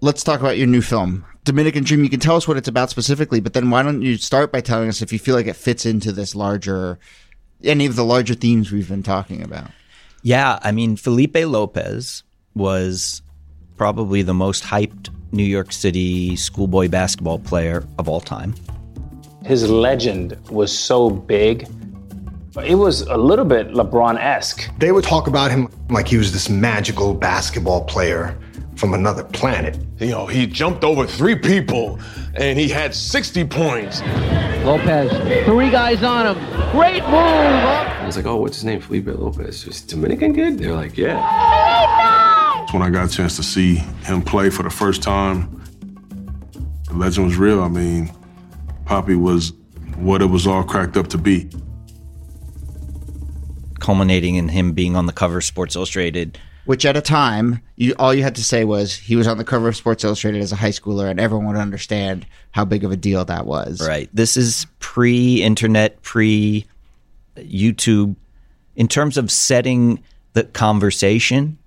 Let's 0.02 0.22
talk 0.22 0.42
about 0.42 0.58
your 0.58 0.68
new 0.68 0.82
film, 0.82 1.26
Dominican 1.46 1.86
Dream. 1.86 2.04
You 2.04 2.10
can 2.10 2.20
tell 2.20 2.36
us 2.36 2.46
what 2.46 2.58
it's 2.58 2.68
about 2.68 2.90
specifically, 2.90 3.40
but 3.40 3.54
then 3.54 3.70
why 3.70 3.84
don't 3.84 4.02
you 4.02 4.18
start 4.18 4.52
by 4.52 4.60
telling 4.60 4.90
us 4.90 5.02
if 5.02 5.14
you 5.14 5.18
feel 5.18 5.36
like 5.36 5.48
it 5.48 5.56
fits 5.56 5.86
into 5.86 6.12
this 6.12 6.36
larger, 6.36 7.00
any 7.64 7.86
of 7.86 7.96
the 7.96 8.04
larger 8.04 8.34
themes 8.34 8.70
we've 8.70 8.90
been 8.90 9.02
talking 9.02 9.42
about? 9.42 9.72
Yeah, 10.24 10.60
I 10.62 10.74
mean, 10.74 10.98
Felipe 10.98 11.38
Lopez 11.38 12.24
was 12.54 13.22
probably 13.78 14.22
the 14.22 14.34
most 14.34 14.64
hyped 14.64 15.10
New 15.32 15.44
York 15.44 15.72
City 15.72 16.36
schoolboy 16.36 16.88
basketball 16.88 17.40
player 17.40 17.86
of 18.00 18.08
all 18.08 18.22
time. 18.22 18.56
His 19.44 19.70
legend 19.70 20.38
was 20.50 20.76
so 20.76 21.10
big. 21.10 21.68
It 22.64 22.76
was 22.76 23.02
a 23.02 23.18
little 23.18 23.46
bit 23.46 23.70
LeBron 23.72 24.18
esque. 24.18 24.70
They 24.80 24.92
would 24.92 25.04
talk 25.04 25.28
about 25.28 25.52
him 25.52 25.70
like 25.90 26.08
he 26.08 26.18
was 26.18 26.32
this 26.32 26.50
magical 26.50 27.14
basketball 27.14 27.84
player 27.84 28.40
from 28.76 28.94
another 28.94 29.24
planet. 29.24 29.78
You 30.00 30.08
know, 30.08 30.26
he 30.26 30.48
jumped 30.48 30.84
over 30.84 31.06
three 31.06 31.36
people 31.36 32.00
and 32.36 32.58
he 32.58 32.68
had 32.68 32.94
60 32.96 33.46
points. 33.46 34.02
Lopez, 34.66 35.12
three 35.46 35.70
guys 35.70 36.04
on 36.04 36.36
him. 36.36 36.72
Great 36.72 37.04
move 37.04 37.14
up. 37.14 37.88
I 38.02 38.06
was 38.06 38.18
like, 38.18 38.26
oh, 38.26 38.38
what's 38.38 38.58
his 38.58 38.66
name? 38.66 38.82
Felipe 38.82 39.08
Lopez. 39.08 39.64
Just 39.64 39.88
Dominican 39.88 40.34
kid? 40.34 40.58
They're 40.58 40.74
like, 40.74 40.98
yeah. 40.98 42.05
It's 42.76 42.82
when 42.82 42.86
I 42.86 42.92
got 42.92 43.10
a 43.10 43.16
chance 43.16 43.38
to 43.38 43.44
see 43.44 43.76
him 44.04 44.22
play 44.22 44.50
for 44.50 44.62
the 44.64 44.70
first 44.70 45.02
time. 45.02 45.64
The 46.90 46.94
legend 46.94 47.28
was 47.28 47.38
real. 47.38 47.64
I 47.64 47.70
mean, 47.70 48.12
Poppy 48.84 49.16
was 49.16 49.54
what 49.96 50.22
it 50.22 50.26
was 50.26 50.46
all 50.46 50.62
cracked 50.62 50.98
up 50.98 51.08
to 51.08 51.18
be. 51.18 51.50
Culminating 53.80 54.36
in 54.36 54.50
him 54.50 54.74
being 54.74 54.98
on 54.98 55.06
the 55.06 55.14
cover 55.14 55.38
of 55.38 55.46
Sports 55.46 55.78
Illustrated. 55.78 56.38
Which 56.66 56.86
at 56.86 56.98
a 56.98 57.02
time, 57.02 57.62
you 57.78 57.96
all 57.98 58.14
you 58.14 58.24
had 58.24 58.36
to 58.36 58.44
say 58.44 58.66
was 58.66 58.94
he 58.94 59.16
was 59.16 59.26
on 59.26 59.38
the 59.38 59.46
cover 59.46 59.70
of 59.70 59.78
Sports 59.78 60.04
Illustrated 60.04 60.42
as 60.42 60.52
a 60.52 60.58
high 60.58 60.72
schooler, 60.72 61.10
and 61.10 61.18
everyone 61.18 61.48
would 61.48 61.56
understand 61.56 62.26
how 62.52 62.66
big 62.66 62.84
of 62.84 62.92
a 62.92 62.98
deal 62.98 63.24
that 63.24 63.46
was. 63.46 63.88
Right. 63.88 64.10
This 64.12 64.36
is 64.36 64.68
pre 64.80 65.42
internet, 65.42 66.02
pre 66.02 66.66
YouTube. 67.38 68.18
In 68.76 68.90
terms 68.90 69.16
of 69.16 69.32
setting 69.32 70.04
the 70.34 70.44
conversation, 70.44 71.58
Yeah. 71.58 71.65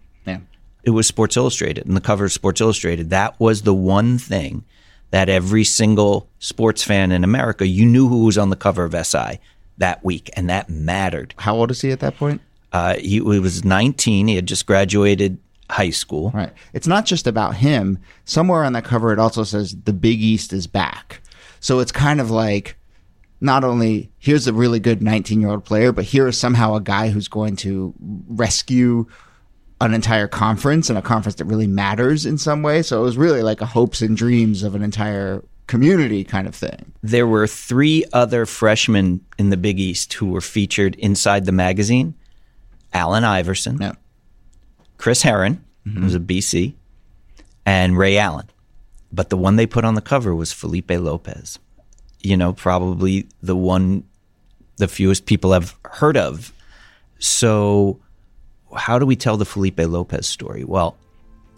It 0.82 0.90
was 0.90 1.06
Sports 1.06 1.36
Illustrated 1.36 1.86
and 1.86 1.96
the 1.96 2.00
cover 2.00 2.24
of 2.24 2.32
Sports 2.32 2.60
Illustrated. 2.60 3.10
That 3.10 3.38
was 3.40 3.62
the 3.62 3.74
one 3.74 4.18
thing 4.18 4.64
that 5.10 5.28
every 5.28 5.64
single 5.64 6.28
sports 6.38 6.82
fan 6.82 7.12
in 7.12 7.24
America, 7.24 7.66
you 7.66 7.86
knew 7.86 8.08
who 8.08 8.24
was 8.24 8.38
on 8.38 8.50
the 8.50 8.56
cover 8.56 8.84
of 8.84 8.94
SI 9.06 9.38
that 9.78 10.04
week, 10.04 10.30
and 10.34 10.50
that 10.50 10.68
mattered. 10.68 11.34
How 11.38 11.56
old 11.56 11.70
is 11.70 11.80
he 11.80 11.90
at 11.90 12.00
that 12.00 12.16
point? 12.16 12.40
Uh, 12.72 12.96
he, 12.96 13.14
he 13.14 13.20
was 13.20 13.64
19. 13.64 14.28
He 14.28 14.36
had 14.36 14.46
just 14.46 14.66
graduated 14.66 15.38
high 15.70 15.90
school. 15.90 16.30
Right. 16.34 16.52
It's 16.72 16.86
not 16.86 17.06
just 17.06 17.26
about 17.26 17.56
him. 17.56 17.98
Somewhere 18.24 18.64
on 18.64 18.72
that 18.74 18.84
cover, 18.84 19.12
it 19.12 19.18
also 19.18 19.44
says 19.44 19.76
the 19.84 19.92
Big 19.92 20.20
East 20.20 20.52
is 20.52 20.66
back. 20.66 21.22
So 21.60 21.80
it's 21.80 21.92
kind 21.92 22.20
of 22.20 22.30
like 22.30 22.76
not 23.40 23.64
only 23.64 24.10
here's 24.18 24.46
a 24.46 24.52
really 24.52 24.80
good 24.80 25.02
19 25.02 25.40
year 25.40 25.50
old 25.50 25.64
player, 25.64 25.92
but 25.92 26.04
here 26.04 26.28
is 26.28 26.38
somehow 26.38 26.74
a 26.74 26.80
guy 26.80 27.08
who's 27.08 27.28
going 27.28 27.56
to 27.56 27.94
rescue 28.28 29.06
an 29.80 29.94
entire 29.94 30.26
conference 30.26 30.88
and 30.88 30.98
a 30.98 31.02
conference 31.02 31.36
that 31.36 31.44
really 31.44 31.66
matters 31.66 32.26
in 32.26 32.36
some 32.38 32.62
way. 32.62 32.82
So 32.82 33.00
it 33.00 33.04
was 33.04 33.16
really 33.16 33.42
like 33.42 33.60
a 33.60 33.66
hopes 33.66 34.02
and 34.02 34.16
dreams 34.16 34.62
of 34.62 34.74
an 34.74 34.82
entire 34.82 35.44
community 35.66 36.24
kind 36.24 36.48
of 36.48 36.54
thing. 36.54 36.92
There 37.02 37.26
were 37.26 37.46
three 37.46 38.04
other 38.12 38.44
freshmen 38.46 39.24
in 39.38 39.50
the 39.50 39.56
Big 39.56 39.78
East 39.78 40.12
who 40.14 40.26
were 40.26 40.40
featured 40.40 40.96
inside 40.96 41.44
the 41.44 41.52
magazine 41.52 42.14
Allen 42.92 43.22
Iverson, 43.22 43.96
Chris 44.96 45.22
Herren, 45.22 45.62
who 45.84 46.00
was 46.00 46.14
a 46.14 46.18
mm-hmm. 46.18 46.38
BC, 46.38 46.74
and 47.66 47.98
Ray 47.98 48.16
Allen. 48.16 48.48
But 49.12 49.30
the 49.30 49.36
one 49.36 49.56
they 49.56 49.66
put 49.66 49.84
on 49.84 49.94
the 49.94 50.00
cover 50.00 50.34
was 50.34 50.52
Felipe 50.52 50.90
Lopez. 50.90 51.58
You 52.20 52.36
know, 52.36 52.52
probably 52.52 53.28
the 53.42 53.54
one 53.54 54.04
the 54.76 54.88
fewest 54.88 55.26
people 55.26 55.52
have 55.52 55.76
heard 55.84 56.16
of. 56.16 56.52
So, 57.18 58.00
how 58.76 58.98
do 58.98 59.06
we 59.06 59.16
tell 59.16 59.36
the 59.36 59.44
Felipe 59.44 59.78
Lopez 59.80 60.26
story? 60.26 60.64
Well, 60.64 60.96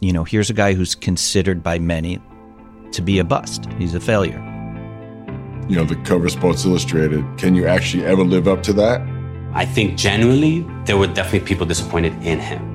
you 0.01 0.12
know, 0.12 0.25
here's 0.25 0.51
a 0.51 0.55
guy 0.55 0.75
who's 0.75 0.94
considered 0.94 1.62
by 1.62 1.79
many 1.79 2.20
to 2.92 3.03
be 3.03 3.18
a 3.18 3.25
bust. 3.25 3.66
He's 3.79 3.94
a 3.94 4.01
failure. 4.01 4.38
You 5.68 5.77
know, 5.77 5.85
the 5.85 5.96
cover 6.05 6.29
Sports 6.29 6.64
Illustrated. 6.64 7.25
Can 7.38 7.55
you 7.55 7.66
actually 7.66 8.05
ever 8.05 8.25
live 8.25 8.49
up 8.49 8.62
to 8.64 8.73
that? 8.75 9.01
I 9.53 9.64
think 9.64 9.96
genuinely 9.96 10.66
there 10.85 10.96
were 10.96 11.07
definitely 11.07 11.46
people 11.46 11.66
disappointed 11.66 12.12
in 12.25 12.38
him. 12.38 12.70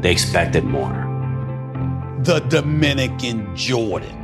They 0.00 0.12
expected 0.12 0.64
more. 0.64 1.04
The 2.22 2.40
Dominican 2.40 3.54
Jordan. 3.56 4.14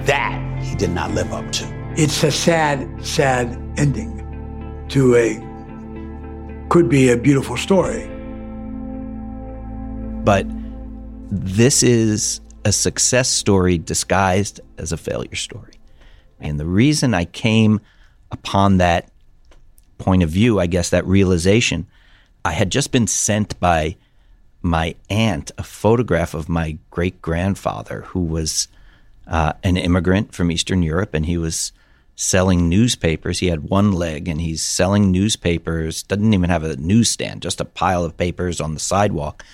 That 0.00 0.62
he 0.62 0.76
did 0.76 0.90
not 0.90 1.12
live 1.12 1.32
up 1.32 1.50
to. 1.52 1.92
It's 1.96 2.22
a 2.22 2.30
sad, 2.30 3.04
sad 3.04 3.48
ending 3.76 4.22
to 4.88 5.16
a 5.16 5.40
could 6.68 6.88
be 6.88 7.10
a 7.10 7.16
beautiful 7.16 7.56
story. 7.56 8.08
But 10.24 10.46
this 11.30 11.82
is 11.82 12.40
a 12.64 12.72
success 12.72 13.28
story 13.28 13.78
disguised 13.78 14.60
as 14.78 14.92
a 14.92 14.96
failure 14.96 15.36
story. 15.36 15.74
And 16.40 16.58
the 16.58 16.66
reason 16.66 17.14
I 17.14 17.24
came 17.24 17.80
upon 18.30 18.78
that 18.78 19.10
point 19.98 20.22
of 20.22 20.30
view, 20.30 20.60
I 20.60 20.66
guess, 20.66 20.90
that 20.90 21.06
realization, 21.06 21.86
I 22.44 22.52
had 22.52 22.70
just 22.70 22.92
been 22.92 23.06
sent 23.06 23.58
by 23.60 23.96
my 24.62 24.94
aunt 25.08 25.52
a 25.58 25.62
photograph 25.62 26.34
of 26.34 26.48
my 26.48 26.78
great 26.90 27.22
grandfather 27.22 28.02
who 28.08 28.20
was 28.20 28.68
uh, 29.26 29.52
an 29.62 29.76
immigrant 29.76 30.34
from 30.34 30.50
Eastern 30.50 30.82
Europe 30.82 31.14
and 31.14 31.26
he 31.26 31.38
was 31.38 31.72
selling 32.16 32.68
newspapers. 32.68 33.38
He 33.38 33.46
had 33.46 33.68
one 33.68 33.92
leg 33.92 34.26
and 34.26 34.40
he's 34.40 34.62
selling 34.62 35.12
newspapers, 35.12 36.02
doesn't 36.02 36.34
even 36.34 36.50
have 36.50 36.64
a 36.64 36.76
newsstand, 36.76 37.42
just 37.42 37.60
a 37.60 37.64
pile 37.64 38.02
of 38.02 38.16
papers 38.16 38.60
on 38.60 38.74
the 38.74 38.80
sidewalk 38.80 39.44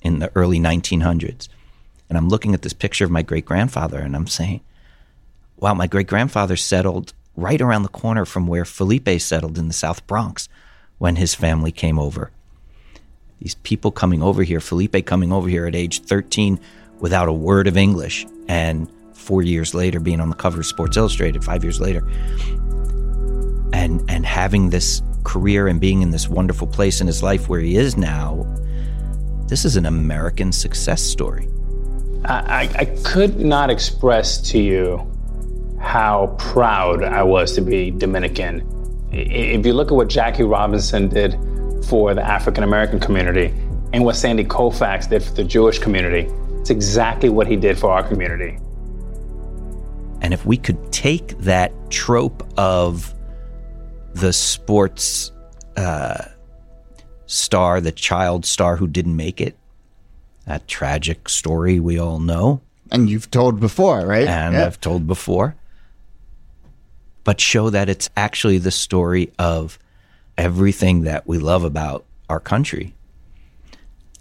in 0.00 0.20
the 0.20 0.30
early 0.34 0.58
1900s. 0.58 1.48
And 2.08 2.16
I'm 2.16 2.28
looking 2.28 2.54
at 2.54 2.62
this 2.62 2.72
picture 2.72 3.04
of 3.04 3.10
my 3.10 3.22
great 3.22 3.44
grandfather 3.44 3.98
and 3.98 4.14
I'm 4.14 4.28
saying, 4.28 4.60
wow, 5.56 5.74
my 5.74 5.88
great 5.88 6.06
grandfather 6.06 6.56
settled 6.56 7.12
right 7.36 7.60
around 7.60 7.82
the 7.82 7.88
corner 7.88 8.24
from 8.24 8.46
where 8.46 8.64
Felipe 8.64 9.20
settled 9.20 9.58
in 9.58 9.66
the 9.66 9.74
South 9.74 10.06
Bronx 10.06 10.48
when 10.98 11.16
his 11.16 11.34
family 11.34 11.72
came 11.72 11.98
over. 11.98 12.30
These 13.40 13.56
people 13.56 13.90
coming 13.90 14.22
over 14.22 14.44
here, 14.44 14.60
Felipe 14.60 15.04
coming 15.04 15.32
over 15.32 15.48
here 15.48 15.66
at 15.66 15.74
age 15.74 16.02
13 16.02 16.60
without 17.00 17.28
a 17.28 17.32
word 17.32 17.66
of 17.66 17.76
English, 17.76 18.26
and 18.46 18.88
four 19.24 19.42
years 19.42 19.74
later 19.74 20.00
being 20.00 20.20
on 20.20 20.28
the 20.28 20.36
cover 20.36 20.60
of 20.60 20.66
Sports 20.66 20.96
Illustrated, 20.96 21.42
five 21.42 21.64
years 21.64 21.80
later, 21.80 22.06
and 23.72 24.02
and 24.08 24.24
having 24.24 24.70
this 24.70 25.02
career 25.24 25.66
and 25.66 25.80
being 25.80 26.02
in 26.02 26.10
this 26.10 26.28
wonderful 26.28 26.66
place 26.66 27.00
in 27.00 27.06
his 27.06 27.22
life 27.22 27.48
where 27.48 27.60
he 27.60 27.76
is 27.76 27.96
now. 27.96 28.46
This 29.48 29.64
is 29.64 29.76
an 29.76 29.86
American 29.86 30.52
success 30.52 31.02
story. 31.02 31.48
I, 32.24 32.70
I, 32.74 32.84
could 33.04 33.38
not 33.38 33.68
express 33.68 34.40
to 34.50 34.58
you 34.58 35.06
how 35.78 36.34
proud 36.38 37.02
I 37.02 37.22
was 37.22 37.54
to 37.56 37.60
be 37.60 37.90
Dominican. 37.90 38.66
If 39.12 39.66
you 39.66 39.74
look 39.74 39.88
at 39.88 39.94
what 39.94 40.08
Jackie 40.08 40.42
Robinson 40.44 41.08
did 41.08 41.36
for 41.86 42.14
the 42.14 42.22
African 42.22 42.64
American 42.64 42.98
community 42.98 43.52
and 43.92 44.04
what 44.04 44.16
Sandy 44.16 44.44
Koufax 44.44 45.10
did 45.10 45.22
for 45.22 45.32
the 45.32 45.44
Jewish 45.44 45.78
community, 45.78 46.26
it's 46.60 46.70
exactly 46.70 47.28
what 47.28 47.46
he 47.46 47.56
did 47.56 47.78
for 47.78 47.90
our 47.90 48.02
community. 48.02 48.56
And 50.24 50.32
if 50.32 50.46
we 50.46 50.56
could 50.56 50.90
take 50.90 51.36
that 51.40 51.70
trope 51.90 52.50
of 52.58 53.14
the 54.14 54.32
sports 54.32 55.30
uh, 55.76 56.24
star, 57.26 57.82
the 57.82 57.92
child 57.92 58.46
star 58.46 58.76
who 58.76 58.86
didn't 58.86 59.16
make 59.16 59.42
it, 59.42 59.54
that 60.46 60.66
tragic 60.66 61.28
story 61.28 61.78
we 61.78 61.98
all 61.98 62.20
know. 62.20 62.62
And 62.90 63.10
you've 63.10 63.30
told 63.30 63.60
before, 63.60 64.06
right? 64.06 64.26
And. 64.26 64.56
I've 64.56 64.80
told 64.80 65.06
before. 65.06 65.56
But 67.24 67.38
show 67.38 67.68
that 67.68 67.90
it's 67.90 68.08
actually 68.16 68.56
the 68.56 68.70
story 68.70 69.30
of 69.38 69.78
everything 70.38 71.02
that 71.02 71.26
we 71.26 71.36
love 71.36 71.64
about 71.64 72.06
our 72.30 72.40
country, 72.40 72.94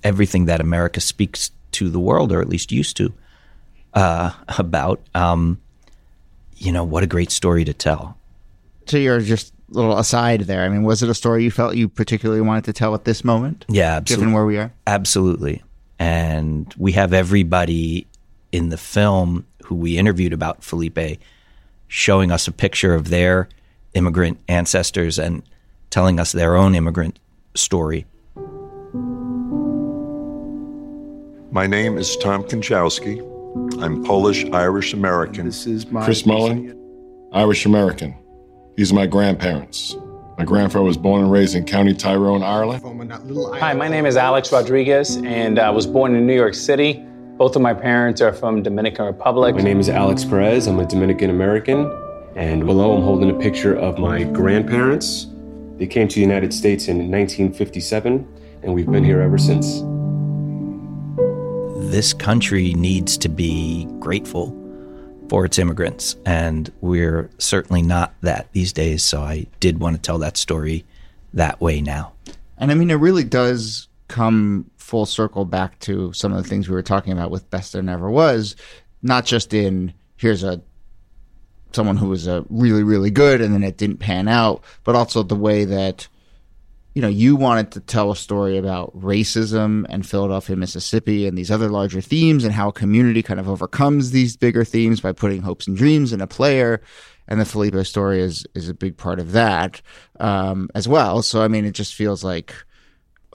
everything 0.03 0.47
that 0.47 0.59
America 0.59 0.99
speaks 0.99 1.51
to 1.71 1.89
the 1.89 1.99
world, 1.99 2.33
or 2.33 2.41
at 2.41 2.49
least 2.49 2.73
used 2.73 2.97
to, 2.97 3.13
uh, 3.93 4.31
about. 4.57 4.99
Um, 5.15 5.61
you 6.57 6.71
know, 6.71 6.83
what 6.83 7.03
a 7.03 7.07
great 7.07 7.31
story 7.31 7.63
to 7.65 7.73
tell. 7.73 8.17
To 8.87 8.99
your 8.99 9.19
just 9.19 9.53
little 9.69 9.97
aside 9.97 10.41
there, 10.41 10.63
I 10.63 10.69
mean, 10.69 10.83
was 10.83 11.03
it 11.03 11.09
a 11.09 11.13
story 11.13 11.43
you 11.43 11.51
felt 11.51 11.75
you 11.75 11.89
particularly 11.89 12.41
wanted 12.41 12.65
to 12.65 12.73
tell 12.73 12.93
at 12.95 13.05
this 13.05 13.23
moment? 13.23 13.65
Yeah, 13.69 13.95
absolutely. 13.95 14.21
Given 14.21 14.33
where 14.33 14.45
we 14.45 14.57
are? 14.57 14.73
Absolutely. 14.87 15.63
And 15.99 16.73
we 16.77 16.91
have 16.93 17.13
everybody 17.13 18.07
in 18.51 18.69
the 18.69 18.77
film 18.77 19.45
who 19.65 19.75
we 19.75 19.97
interviewed 19.97 20.33
about 20.33 20.63
Felipe 20.63 21.19
showing 21.87 22.31
us 22.31 22.47
a 22.47 22.51
picture 22.51 22.93
of 22.93 23.09
their 23.09 23.47
immigrant 23.93 24.39
ancestors 24.47 25.17
and 25.19 25.43
telling 25.89 26.19
us 26.19 26.31
their 26.31 26.55
own 26.55 26.75
immigrant 26.75 27.19
story. 27.55 28.05
My 31.51 31.67
name 31.67 31.97
is 31.99 32.17
Tom 32.17 32.43
Konchalski. 32.43 33.32
I'm 33.81 34.03
Polish 34.03 34.45
Irish 34.51 34.93
American. 34.93 35.45
This 35.45 35.65
is 35.65 35.87
my 35.87 36.05
Chris 36.05 36.25
Mullin, 36.25 36.77
Irish 37.33 37.65
American. 37.65 38.15
These 38.75 38.91
are 38.91 38.95
my 38.95 39.07
grandparents. 39.07 39.95
My 40.37 40.45
grandfather 40.45 40.85
was 40.85 40.97
born 40.97 41.21
and 41.21 41.31
raised 41.31 41.55
in 41.55 41.65
County 41.65 41.93
Tyrone, 41.93 42.43
Ireland. 42.43 42.83
Hi, 43.59 43.73
my 43.73 43.87
name 43.87 44.05
is 44.05 44.15
Alex 44.17 44.51
Rodriguez, 44.51 45.17
and 45.17 45.59
I 45.59 45.69
was 45.69 45.85
born 45.85 46.15
in 46.15 46.25
New 46.25 46.35
York 46.35 46.55
City. 46.55 47.05
Both 47.37 47.55
of 47.55 47.61
my 47.61 47.73
parents 47.73 48.21
are 48.21 48.33
from 48.33 48.63
Dominican 48.63 49.05
Republic. 49.05 49.55
My 49.55 49.61
name 49.61 49.79
is 49.79 49.89
Alex 49.89 50.23
Perez. 50.23 50.67
I'm 50.67 50.79
a 50.79 50.85
Dominican 50.85 51.29
American. 51.29 51.91
And 52.35 52.65
below, 52.65 52.95
I'm 52.95 53.03
holding 53.03 53.29
a 53.29 53.39
picture 53.39 53.75
of 53.75 53.97
my 53.99 54.23
grandparents. 54.23 55.27
They 55.77 55.87
came 55.87 56.07
to 56.07 56.15
the 56.15 56.21
United 56.21 56.53
States 56.53 56.87
in 56.87 56.97
1957, 57.11 58.27
and 58.63 58.73
we've 58.73 58.89
been 58.89 59.03
here 59.03 59.21
ever 59.21 59.37
since. 59.37 59.83
This 61.93 62.11
country 62.11 62.73
needs 62.73 63.19
to 63.19 63.29
be 63.29 63.85
grateful 63.99 64.47
for 65.29 65.45
it's 65.45 65.59
immigrants. 65.59 66.17
And 66.25 66.73
we're 66.81 67.29
certainly 67.37 67.83
not 67.83 68.15
that 68.21 68.51
these 68.51 68.73
days. 68.73 69.03
So 69.03 69.21
I 69.21 69.45
did 69.59 69.79
want 69.79 69.95
to 69.95 70.01
tell 70.01 70.17
that 70.17 70.35
story 70.35 70.85
that 71.35 71.61
way 71.61 71.81
now. 71.81 72.13
And 72.57 72.71
I 72.71 72.73
mean, 72.73 72.89
it 72.89 72.95
really 72.95 73.23
does 73.23 73.89
come 74.07 74.71
full 74.75 75.05
circle 75.05 75.45
back 75.45 75.77
to 75.81 76.11
some 76.13 76.33
of 76.33 76.41
the 76.41 76.49
things 76.49 76.67
we 76.67 76.73
were 76.73 76.81
talking 76.81 77.13
about 77.13 77.29
with 77.29 77.47
Best 77.51 77.73
There 77.73 77.83
Never 77.83 78.09
Was, 78.09 78.55
not 79.03 79.25
just 79.25 79.53
in 79.53 79.93
here's 80.17 80.43
a 80.43 80.63
someone 81.73 81.97
who 81.97 82.09
was 82.09 82.25
a 82.25 82.43
really 82.49 82.81
really 82.81 83.11
good 83.11 83.39
and 83.39 83.53
then 83.53 83.61
it 83.61 83.77
didn't 83.77 83.97
pan 83.97 84.27
out, 84.27 84.63
but 84.83 84.95
also 84.95 85.21
the 85.21 85.35
way 85.35 85.63
that 85.63 86.07
you 86.93 87.01
know 87.01 87.07
you 87.07 87.35
wanted 87.35 87.71
to 87.71 87.79
tell 87.79 88.11
a 88.11 88.15
story 88.15 88.57
about 88.57 88.97
racism 88.97 89.85
and 89.89 90.05
Philadelphia, 90.05 90.55
Mississippi, 90.55 91.27
and 91.27 91.37
these 91.37 91.51
other 91.51 91.69
larger 91.69 92.01
themes, 92.01 92.43
and 92.43 92.53
how 92.53 92.71
community 92.71 93.23
kind 93.23 93.39
of 93.39 93.49
overcomes 93.49 94.11
these 94.11 94.37
bigger 94.37 94.63
themes 94.63 95.01
by 95.01 95.11
putting 95.11 95.41
hopes 95.41 95.67
and 95.67 95.75
dreams 95.75 96.13
in 96.13 96.21
a 96.21 96.27
player. 96.27 96.81
And 97.27 97.39
the 97.39 97.45
Felipe 97.45 97.75
story 97.85 98.21
is 98.21 98.45
is 98.53 98.69
a 98.69 98.73
big 98.73 98.97
part 98.97 99.19
of 99.19 99.31
that 99.31 99.81
um, 100.19 100.69
as 100.75 100.87
well. 100.87 101.23
So 101.23 101.41
I 101.41 101.47
mean, 101.47 101.65
it 101.65 101.73
just 101.73 101.95
feels 101.95 102.23
like 102.23 102.53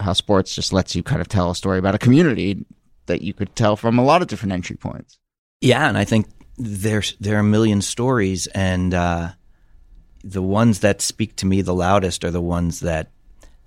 how 0.01 0.13
sports 0.13 0.55
just 0.55 0.73
lets 0.73 0.95
you 0.95 1.03
kind 1.03 1.21
of 1.21 1.29
tell 1.29 1.51
a 1.51 1.57
story 1.57 1.79
about 1.79 1.95
a 1.95 1.99
community 1.99 2.65
that 3.07 3.23
you 3.23 3.35
could 3.35 3.57
tell 3.57 3.75
from 3.75 3.99
a 3.99 4.05
lot 4.05 4.23
of 4.23 4.29
different 4.29 4.53
entry 4.53 4.77
points. 4.77 5.19
Yeah, 5.61 5.89
and 5.89 5.99
I 5.99 6.05
think 6.05 6.27
there's 6.57 7.17
there 7.19 7.37
are 7.37 7.41
a 7.41 7.45
million 7.45 7.83
stories, 7.83 8.47
and 8.49 8.95
uh, 8.95 9.31
the 10.23 10.43
ones 10.43 10.81
that 10.81 11.01
speak 11.01 11.35
to 11.37 11.47
me 11.47 11.63
the 11.63 11.75
loudest 11.75 12.25
are 12.25 12.31
the 12.31 12.41
ones 12.41 12.81
that 12.81 13.11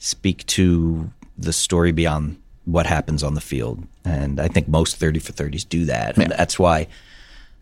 speak 0.02 0.44
to 0.48 1.12
the 1.38 1.54
story 1.54 1.92
beyond 1.92 2.42
what 2.66 2.88
happens 2.88 3.22
on 3.22 3.36
the 3.36 3.42
field. 3.42 3.88
And 4.04 4.40
I 4.40 4.48
think 4.48 4.68
most 4.68 4.96
30 4.96 5.20
for 5.20 5.32
30s 5.32 5.68
do 5.68 5.86
that. 5.86 6.18
And 6.18 6.32
yeah. 6.32 6.38
that's 6.38 6.58
why 6.58 6.88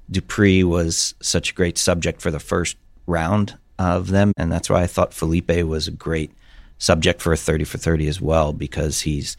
Dupree 0.10 0.64
was 0.64 1.14
such 1.22 1.52
a 1.52 1.54
great 1.54 1.78
subject 1.78 2.22
for 2.22 2.32
the 2.32 2.40
first 2.40 2.78
round 3.08 3.58
of 3.78 4.08
them. 4.08 4.32
And 4.38 4.50
that's 4.52 4.70
why 4.70 4.82
I 4.82 4.88
thought 4.88 5.14
Felipe 5.14 5.52
was 5.64 5.88
a 5.88 5.92
great 5.92 6.32
subject 6.78 7.22
for 7.22 7.34
a 7.34 7.38
30 7.38 7.66
for 7.66 7.78
30 7.78 8.08
as 8.08 8.22
well, 8.22 8.54
because 8.54 9.02
he's 9.02 9.36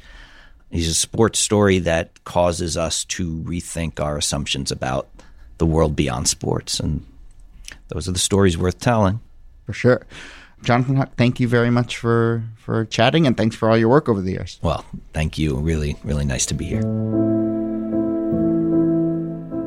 he's 0.70 0.88
a 0.88 0.94
sports 0.94 1.38
story 1.38 1.78
that 1.80 2.22
causes 2.24 2.76
us 2.76 3.04
to 3.06 3.38
rethink 3.38 3.98
our 3.98 4.18
assumptions 4.18 4.70
about 4.70 5.08
the 5.56 5.66
world 5.66 5.96
beyond 5.96 6.28
sports. 6.28 6.78
And 6.78 7.04
those 7.88 8.08
are 8.08 8.12
the 8.12 8.18
stories 8.18 8.58
worth 8.58 8.78
telling. 8.78 9.20
For 9.64 9.72
sure. 9.72 10.06
Jonathan 10.62 10.96
Hock, 10.96 11.14
thank 11.16 11.40
you 11.40 11.48
very 11.48 11.70
much 11.70 11.96
for, 11.96 12.44
for 12.56 12.84
chatting 12.84 13.26
and 13.26 13.36
thanks 13.36 13.56
for 13.56 13.70
all 13.70 13.76
your 13.76 13.88
work 13.88 14.08
over 14.08 14.20
the 14.20 14.32
years. 14.32 14.58
Well, 14.62 14.84
thank 15.12 15.38
you. 15.38 15.56
Really, 15.56 15.96
really 16.04 16.24
nice 16.24 16.46
to 16.46 16.54
be 16.54 16.66
here. 16.66 16.82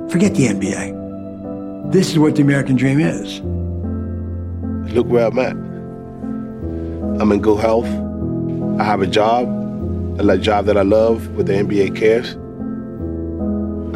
Forget 0.10 0.36
the 0.36 0.48
NBA. 0.48 1.92
This 1.92 2.12
is 2.12 2.20
what 2.20 2.36
the 2.36 2.44
American 2.44 2.76
dream 2.76 3.00
is. 3.00 3.42
Look 4.94 5.08
where 5.08 5.28
I'm 5.28 5.40
at. 5.40 5.54
I'm 7.20 7.32
in 7.32 7.42
good 7.42 7.60
health. 7.60 7.88
I 8.80 8.84
have 8.84 9.02
a 9.02 9.08
job, 9.08 9.48
a 10.20 10.38
job 10.38 10.66
that 10.66 10.78
I 10.78 10.82
love 10.82 11.28
with 11.36 11.48
the 11.48 11.54
NBA 11.54 11.96
cares. 11.96 12.36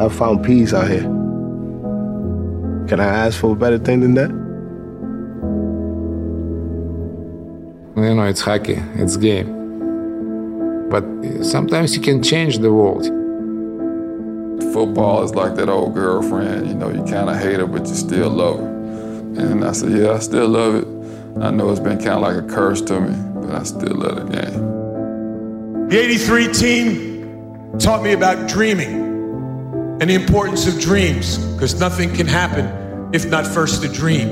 I 0.00 0.08
found 0.08 0.44
peace 0.44 0.72
out 0.72 0.88
here. 0.88 1.02
Can 2.88 3.00
I 3.00 3.04
ask 3.04 3.38
for 3.38 3.52
a 3.52 3.56
better 3.56 3.78
thing 3.78 4.00
than 4.00 4.14
that? 4.14 4.37
You 8.08 8.14
know, 8.14 8.24
it's 8.24 8.40
hockey, 8.40 8.80
it's 8.94 9.18
game. 9.18 10.88
But 10.88 11.04
sometimes 11.44 11.94
you 11.94 12.00
can 12.00 12.22
change 12.22 12.56
the 12.56 12.72
world. 12.72 13.04
Football 14.72 15.24
is 15.24 15.34
like 15.34 15.56
that 15.56 15.68
old 15.68 15.92
girlfriend, 15.92 16.68
you 16.68 16.74
know, 16.74 16.88
you 16.88 17.04
kind 17.04 17.28
of 17.28 17.36
hate 17.36 17.60
her, 17.60 17.66
but 17.66 17.86
you 17.86 17.94
still 17.94 18.30
love 18.30 18.60
her. 18.60 18.66
And 19.36 19.62
I 19.62 19.72
said, 19.72 19.92
yeah, 19.92 20.12
I 20.12 20.20
still 20.20 20.48
love 20.48 20.76
it. 20.76 20.86
I 21.42 21.50
know 21.50 21.70
it's 21.70 21.80
been 21.80 21.98
kind 21.98 22.12
of 22.12 22.22
like 22.22 22.36
a 22.36 22.46
curse 22.46 22.80
to 22.80 22.98
me, 22.98 23.14
but 23.42 23.54
I 23.54 23.62
still 23.64 23.94
love 23.94 24.16
the 24.16 24.40
game. 24.40 25.88
The 25.90 25.98
83 26.00 26.52
team 26.54 27.78
taught 27.78 28.02
me 28.02 28.14
about 28.14 28.48
dreaming 28.48 29.98
and 30.00 30.08
the 30.08 30.14
importance 30.14 30.66
of 30.66 30.80
dreams, 30.80 31.36
because 31.36 31.78
nothing 31.78 32.14
can 32.14 32.26
happen 32.26 33.10
if 33.14 33.28
not 33.28 33.46
first 33.46 33.84
a 33.84 33.88
dream. 33.92 34.30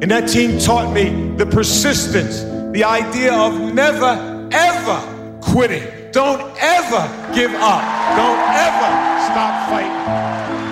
And 0.00 0.10
that 0.10 0.26
team 0.30 0.58
taught 0.58 0.94
me 0.94 1.34
the 1.36 1.44
persistence 1.44 2.47
the 2.72 2.84
idea 2.84 3.32
of 3.32 3.74
never, 3.74 4.48
ever 4.52 5.40
quitting. 5.40 5.82
Don't 6.12 6.40
ever 6.60 7.34
give 7.34 7.52
up. 7.54 7.82
Don't 8.16 8.40
ever 8.56 8.90
stop 9.28 9.68
fighting. 9.70 10.67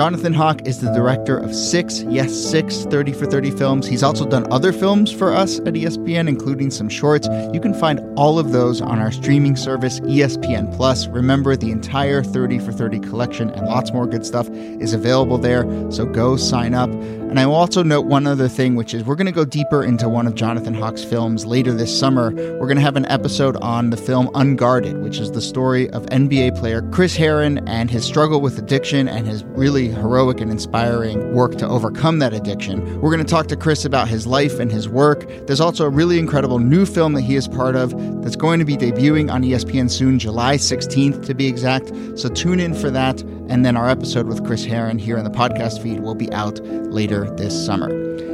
Jonathan 0.00 0.32
Hock 0.32 0.66
is 0.66 0.80
the 0.80 0.90
director 0.94 1.36
of 1.36 1.54
six, 1.54 2.04
yes, 2.04 2.32
six 2.34 2.84
30 2.84 3.12
for 3.12 3.26
30 3.26 3.50
films. 3.50 3.86
He's 3.86 4.02
also 4.02 4.26
done 4.26 4.50
other 4.50 4.72
films 4.72 5.12
for 5.12 5.34
us 5.34 5.58
at 5.58 5.74
ESPN, 5.74 6.26
including 6.26 6.70
some 6.70 6.88
shorts. 6.88 7.28
You 7.52 7.60
can 7.60 7.74
find 7.74 8.00
all 8.18 8.38
of 8.38 8.50
those 8.50 8.80
on 8.80 8.98
our 8.98 9.12
streaming 9.12 9.56
service, 9.56 10.00
ESPN 10.00 10.74
Plus. 10.74 11.06
Remember, 11.08 11.54
the 11.54 11.70
entire 11.70 12.22
30 12.22 12.60
for 12.60 12.72
30 12.72 13.00
collection 13.00 13.50
and 13.50 13.66
lots 13.66 13.92
more 13.92 14.06
good 14.06 14.24
stuff 14.24 14.48
is 14.48 14.94
available 14.94 15.36
there, 15.36 15.64
so 15.92 16.06
go 16.06 16.34
sign 16.38 16.72
up. 16.72 16.88
And 17.30 17.38
I 17.38 17.46
will 17.46 17.54
also 17.54 17.84
note 17.84 18.06
one 18.06 18.26
other 18.26 18.48
thing, 18.48 18.74
which 18.74 18.92
is 18.92 19.04
we're 19.04 19.14
going 19.14 19.26
to 19.26 19.32
go 19.32 19.44
deeper 19.44 19.84
into 19.84 20.08
one 20.08 20.26
of 20.26 20.34
Jonathan 20.34 20.74
Hock's 20.74 21.04
films 21.04 21.46
later 21.46 21.72
this 21.72 21.96
summer. 21.96 22.32
We're 22.32 22.66
going 22.66 22.74
to 22.74 22.82
have 22.82 22.96
an 22.96 23.06
episode 23.06 23.54
on 23.58 23.90
the 23.90 23.96
film 23.96 24.28
Unguarded, 24.34 25.00
which 25.00 25.20
is 25.20 25.30
the 25.30 25.40
story 25.40 25.88
of 25.90 26.04
NBA 26.06 26.58
player 26.58 26.82
Chris 26.90 27.14
Herren 27.14 27.66
and 27.68 27.88
his 27.88 28.04
struggle 28.04 28.40
with 28.40 28.58
addiction 28.58 29.06
and 29.06 29.28
his 29.28 29.44
really 29.44 29.90
heroic 29.90 30.40
and 30.40 30.50
inspiring 30.50 31.32
work 31.32 31.56
to 31.58 31.68
overcome 31.68 32.18
that 32.18 32.32
addiction. 32.32 33.00
We're 33.00 33.14
going 33.14 33.24
to 33.24 33.30
talk 33.30 33.46
to 33.46 33.56
Chris 33.56 33.84
about 33.84 34.08
his 34.08 34.26
life 34.26 34.58
and 34.58 34.72
his 34.72 34.88
work. 34.88 35.24
There's 35.46 35.60
also 35.60 35.86
a 35.86 35.90
really 35.90 36.18
incredible 36.18 36.58
new 36.58 36.84
film 36.84 37.12
that 37.12 37.22
he 37.22 37.36
is 37.36 37.46
part 37.46 37.76
of 37.76 37.92
that's 38.24 38.34
going 38.34 38.58
to 38.58 38.64
be 38.64 38.76
debuting 38.76 39.32
on 39.32 39.44
ESPN 39.44 39.88
soon, 39.88 40.18
July 40.18 40.56
16th 40.56 41.24
to 41.26 41.34
be 41.34 41.46
exact. 41.46 41.92
So 42.18 42.28
tune 42.28 42.58
in 42.58 42.74
for 42.74 42.90
that. 42.90 43.22
And 43.50 43.66
then 43.66 43.76
our 43.76 43.90
episode 43.90 44.28
with 44.28 44.46
Chris 44.46 44.64
Herren 44.64 44.96
here 44.96 45.18
in 45.18 45.24
the 45.24 45.30
podcast 45.30 45.82
feed 45.82 45.98
will 46.00 46.14
be 46.14 46.32
out 46.32 46.60
later 46.64 47.28
this 47.34 47.66
summer. 47.66 47.90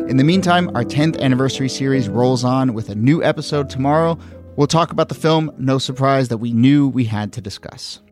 In 0.07 0.19
the 0.19 0.25
meantime, 0.25 0.69
our 0.77 0.85
10th 0.85 1.19
anniversary 1.23 1.71
series 1.71 2.07
rolls 2.07 2.45
on 2.45 2.75
with 2.75 2.91
a 2.91 2.95
new 2.95 3.25
episode 3.25 3.71
tomorrow. 3.71 4.19
We'll 4.57 4.67
talk 4.67 4.93
about 4.93 5.09
the 5.09 5.15
film, 5.15 5.51
no 5.57 5.79
surprise, 5.79 6.29
that 6.29 6.37
we 6.37 6.53
knew 6.53 6.87
we 6.87 7.05
had 7.05 7.33
to 7.33 7.41
discuss. 7.41 8.03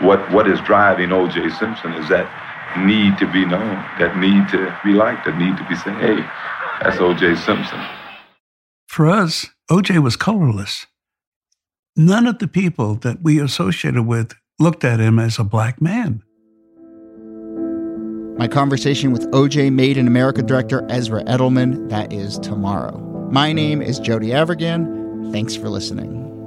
What, 0.00 0.32
what 0.32 0.48
is 0.48 0.58
driving 0.62 1.12
O.J. 1.12 1.50
Simpson 1.50 1.92
is 1.92 2.08
that 2.08 2.26
need 2.78 3.18
to 3.18 3.30
be 3.30 3.44
known, 3.44 3.74
that 3.98 4.16
need 4.16 4.48
to 4.48 4.74
be 4.82 4.94
liked, 4.94 5.26
that 5.26 5.36
need 5.36 5.54
to 5.58 5.68
be 5.68 5.76
said, 5.76 6.00
hey, 6.00 6.16
that's 6.82 6.98
O.J. 6.98 7.36
Simpson. 7.36 7.84
For 8.86 9.06
us, 9.06 9.48
O.J. 9.68 9.98
was 9.98 10.16
colorless. 10.16 10.86
None 11.94 12.26
of 12.26 12.38
the 12.38 12.48
people 12.48 12.94
that 12.94 13.22
we 13.22 13.38
associated 13.38 14.06
with 14.06 14.32
looked 14.58 14.82
at 14.82 14.98
him 14.98 15.18
as 15.18 15.38
a 15.38 15.44
black 15.44 15.82
man. 15.82 16.22
My 18.38 18.46
conversation 18.46 19.10
with 19.10 19.28
OJ 19.32 19.72
Made 19.72 19.96
in 19.96 20.06
America 20.06 20.44
director 20.44 20.86
Ezra 20.88 21.24
Edelman, 21.24 21.88
that 21.88 22.12
is 22.12 22.38
tomorrow. 22.38 22.96
My 23.32 23.52
name 23.52 23.82
is 23.82 23.98
Jody 23.98 24.28
Avirgan. 24.28 25.32
Thanks 25.32 25.56
for 25.56 25.68
listening. 25.68 26.37